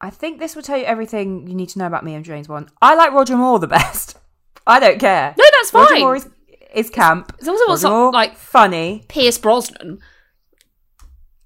[0.00, 2.48] I think this will tell you everything you need to know about me and James
[2.48, 2.70] Bond.
[2.80, 4.18] I like Roger Moore the best.
[4.66, 5.34] I don't care.
[5.38, 5.84] No, that's fine.
[5.84, 5.98] Roger.
[6.00, 6.28] Moore is,
[6.74, 7.34] is camp.
[7.38, 9.04] It's also Roger Moore, like funny.
[9.08, 9.98] Pierce Brosnan.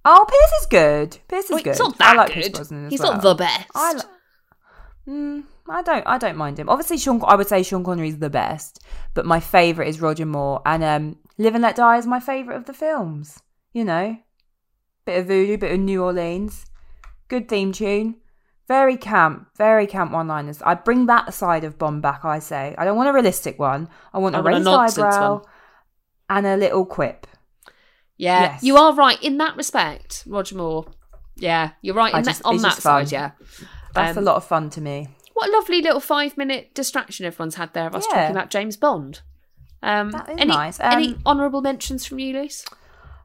[0.05, 1.19] Oh, Pierce is good.
[1.29, 1.71] Pierce is Like, good.
[1.71, 2.55] it's not I that like Pierce good.
[2.57, 3.13] Brosnan as He's well.
[3.15, 3.67] not the best.
[3.75, 4.01] I, li-
[5.09, 6.07] mm, I don't.
[6.07, 6.69] I don't mind him.
[6.69, 7.23] Obviously, Sean.
[7.27, 8.81] I would say Sean Connery is the best,
[9.15, 12.57] but my favorite is Roger Moore, and um, Live and Let Die is my favorite
[12.57, 13.41] of the films.
[13.73, 14.17] You know,
[15.07, 16.67] bit of voodoo, bit of New Orleans,
[17.29, 18.17] good theme tune,
[18.69, 20.61] very camp, very camp one-liners.
[20.63, 22.25] I bring that side of Bond back.
[22.27, 23.89] I say I don't want a realistic one.
[24.13, 25.43] I want I a raised eyebrow one.
[26.29, 27.27] and a little quip.
[28.19, 28.63] yeah, yes.
[28.63, 30.85] you are right in that respect, Roger Moore.
[31.37, 33.07] Yeah, you're right in just- that, on that fun.
[33.07, 33.13] side.
[33.13, 33.31] Yeah,
[33.95, 35.09] That's Um, a lot of fun to me.
[35.35, 38.17] What a lovely little five minute distraction everyone's had there of us Yeah.
[38.23, 39.21] talking about James Bond.
[39.83, 40.81] Um, That is any, nice.
[40.81, 42.65] any Um, honourable mentions from you, Luce?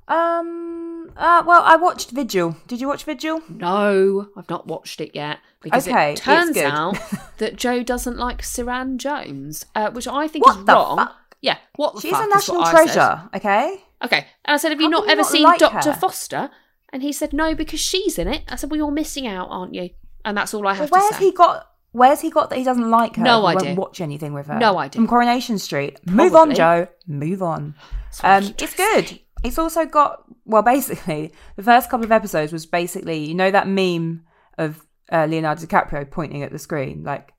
[0.07, 1.11] Um.
[1.17, 2.55] Uh, well, I watched Vigil.
[2.67, 3.41] Did you watch Vigil?
[3.49, 6.97] No, I've not watched it yet because Okay, it turns out
[7.37, 10.97] that Joe doesn't like Suranne Jones, uh, which I think What is the wrong.
[10.97, 11.15] fuck?
[11.41, 12.93] Yeah, what the She's a national what I said.
[12.93, 13.29] treasure.
[13.35, 13.83] Okay.
[14.03, 15.93] Okay, and I said, "Have you How not can you ever not seen like Doctor?
[15.93, 16.49] Foster?"
[16.91, 19.73] And he said, "No, because she's in it." I said, "Well, you're missing out, aren't
[19.73, 19.89] you?"
[20.25, 21.25] And that's all I Well, have where's to say.
[21.25, 21.68] he got?
[21.91, 23.23] Where's he got that he doesn't like her?
[23.23, 23.73] No idea.
[23.73, 24.59] Watch anything with her.
[24.59, 24.99] No idea.
[24.99, 25.99] From Coronation Street.
[26.05, 26.87] Move on, Joe.
[27.07, 27.75] Move on.
[28.23, 29.19] Um, it's good.
[29.43, 33.67] It's also got well, basically, the first couple of episodes was basically you know that
[33.67, 34.23] meme
[34.57, 37.31] of uh, Leonardo DiCaprio pointing at the screen, like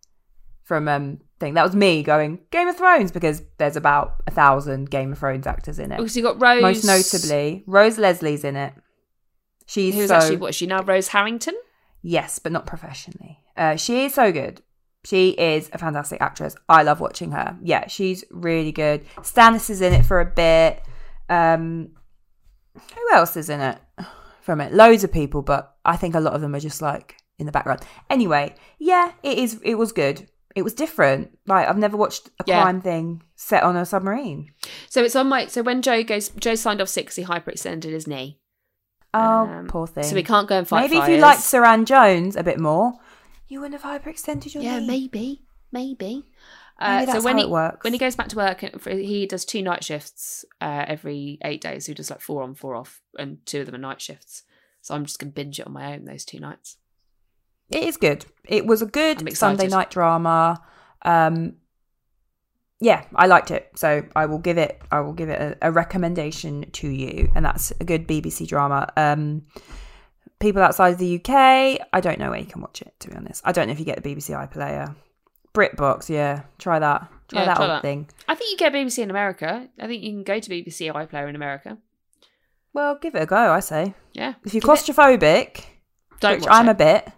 [0.62, 1.54] from um thing.
[1.54, 5.44] That was me going Game of Thrones because there's about a thousand Game of Thrones
[5.44, 5.96] actors in it.
[5.96, 6.62] Because you got Rose.
[6.62, 8.72] Most notably, Rose Leslie's in it.
[9.66, 10.50] She's Who's so actually what?
[10.50, 11.56] Is she now Rose Harington?
[12.00, 13.39] yes, but not professionally.
[13.60, 14.62] Uh, she is so good.
[15.04, 16.56] She is a fantastic actress.
[16.68, 17.56] I love watching her.
[17.62, 19.04] Yeah, she's really good.
[19.18, 20.82] Stannis is in it for a bit.
[21.28, 21.90] Um,
[22.74, 23.78] who else is in it
[24.42, 24.72] from it?
[24.72, 27.52] Loads of people, but I think a lot of them are just like in the
[27.52, 27.80] background.
[28.08, 29.60] Anyway, yeah, it is.
[29.62, 30.28] It was good.
[30.56, 31.38] It was different.
[31.46, 32.62] Like I've never watched a Yeah.
[32.62, 34.52] crime thing set on a submarine.
[34.88, 35.46] So it's on my.
[35.46, 38.38] So when Joe goes, Joe signed off sick 'cause he hyperextended his knee.
[39.14, 40.04] Oh, Um, poor thing.
[40.04, 40.82] So we can't go and fight.
[40.82, 42.92] Maybe if you liked Suranne Jones a bit more,
[43.50, 44.86] you wouldn't have hyperextended your Yeah, knee.
[44.86, 45.42] maybe,
[45.72, 46.24] maybe.
[46.80, 47.84] Maybe Uh, so when he it works.
[47.84, 51.84] when he goes back to work, he does two night shifts uh, every eight days.
[51.86, 54.44] He does like four on, four off, and two of them are night shifts.
[54.80, 56.78] So I'm just gonna binge it on my own those two nights.
[57.68, 58.24] It is good.
[58.48, 59.36] It was a good.
[59.36, 60.62] Sunday night drama.
[61.02, 61.56] Um,
[62.80, 63.70] yeah, I liked it.
[63.76, 64.80] So I will give it.
[64.90, 68.90] I will give it a, a recommendation to you, and that's a good BBC drama.
[68.96, 69.42] Um,
[70.40, 71.30] people outside of the UK,
[71.92, 72.92] I don't know where you can watch it.
[73.00, 74.94] To be honest, I don't know if you get the BBC iPlayer,
[75.54, 76.08] BritBox.
[76.08, 77.08] Yeah, try that.
[77.28, 77.82] Try Yeah, that try old that.
[77.82, 78.08] thing.
[78.28, 79.68] I think you get BBC in America.
[79.78, 81.78] I think you can go to BBC iPlayer in America.
[82.72, 83.36] Well, give it a go.
[83.36, 83.94] I say.
[84.12, 84.34] Yeah.
[84.44, 85.64] If you're claustrophobic,
[86.20, 86.72] don't I'm it.
[86.72, 87.08] a bit.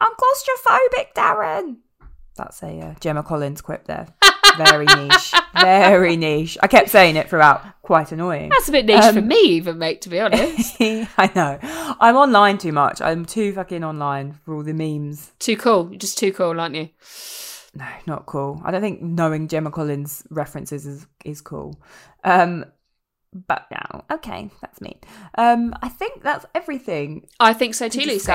[0.00, 1.76] I'm claustrophobic, Darren.
[2.36, 4.06] That's a uh, Gemma Collins quip there.
[4.56, 5.32] Very niche.
[5.54, 6.58] Very niche.
[6.62, 7.62] I kept saying it throughout.
[7.82, 8.50] Quite annoying.
[8.50, 10.00] That's a bit niche for Um, me, even mate.
[10.02, 11.58] To be honest, I know.
[12.00, 13.00] I'm online too much.
[13.00, 15.32] I'm too fucking online for all the memes.
[15.38, 15.88] too cool.
[15.90, 16.88] You're just too cool, aren't you?
[17.74, 18.60] No, not cool.
[18.64, 21.80] I don't think knowing Gemma Collins references is is cool.
[22.24, 22.64] Um,
[23.32, 24.98] but no, okay, that's me.
[25.36, 28.32] Um, I think that's everything I think so too, Lucy.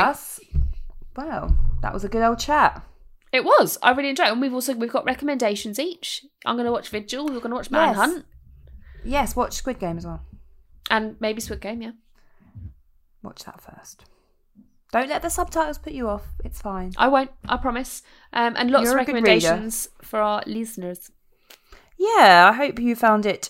[1.18, 2.82] Wow, that was a good old chat.
[3.36, 3.77] It was.
[3.83, 4.31] I really enjoyed it.
[4.31, 6.25] And we've also we've got recommendations each.
[6.45, 7.29] I'm going to watch Vigil.
[7.31, 8.25] You're going to watch Manhunt,
[9.03, 10.21] Yes, watch Squid Game as well.
[10.89, 11.81] and maybe Squid Game.
[11.81, 11.91] Yeah,
[13.21, 14.05] Watch that first.
[14.91, 16.23] Don't let the subtitles put you off.
[16.43, 16.93] It's fine.
[16.97, 17.31] I won't.
[17.49, 18.01] I promise.
[18.31, 21.11] Um, and lots You're of recommendations for our listeners.
[21.97, 23.49] Yeah, I hope you found it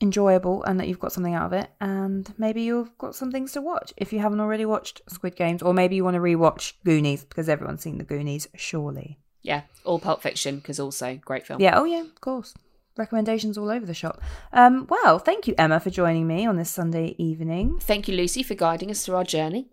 [0.00, 1.70] enjoyable and that you've got something out of it.
[1.80, 5.62] And maybe you've got some things to watch if you haven't already watched Squid Games,
[5.62, 9.18] or maybe you want to rewatch Goonies because everyone's seen the Goonies, surely.
[9.42, 11.60] Yeah, all Pulp Fiction because also great film.
[11.60, 12.54] Yeah, oh yeah, of course.
[12.96, 14.20] Recommendations all over the shop.
[14.52, 17.78] Um, well, thank you, Emma, for joining me on this Sunday evening.
[17.78, 19.68] Thank you, Lucy, for guiding us through our journey.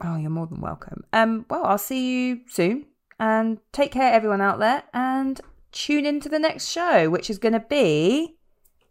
[0.00, 1.04] Oh, you're more than welcome.
[1.12, 2.86] Um, well, I'll see you soon.
[3.18, 5.40] And take care, everyone out there, and
[5.72, 8.36] tune into the next show, which is going to be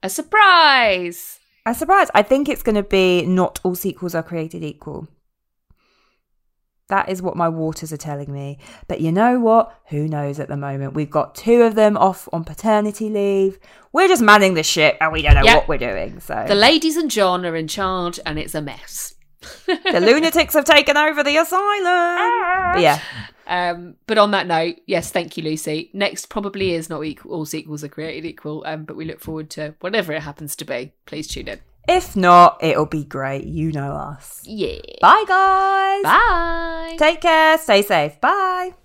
[0.04, 1.40] A surprise.
[1.66, 2.08] a surprise.
[2.14, 5.08] I think it's going to be not all sequels are created equal.
[6.88, 8.58] That is what my waters are telling me.
[8.88, 9.78] But you know what?
[9.90, 10.96] Who knows at the moment?
[10.96, 13.60] We've got two of them off on paternity leave.
[13.94, 15.56] We're just manning the ship and we don't know Yep.
[15.56, 16.20] what we're doing.
[16.20, 19.14] So The ladies and John are in charge, and it's a mess.
[19.68, 22.74] the lunatics have taken over the asylum.
[22.74, 23.00] But yeah,
[23.50, 25.90] Um, but on that note, yes, thank you, Lucy.
[25.92, 29.50] Next probably is not equal, all sequels are created equal, um, but we look forward
[29.52, 30.94] to whatever it happens to be.
[31.08, 31.60] Please tune in.
[31.88, 33.46] if not, it'll be great.
[33.46, 34.42] You know us.
[34.46, 34.78] Yeah.
[35.02, 36.04] Bye, guys.
[36.04, 36.96] Bye.
[37.00, 37.58] Take care.
[37.58, 38.22] Stay safe.
[38.22, 38.76] Bye.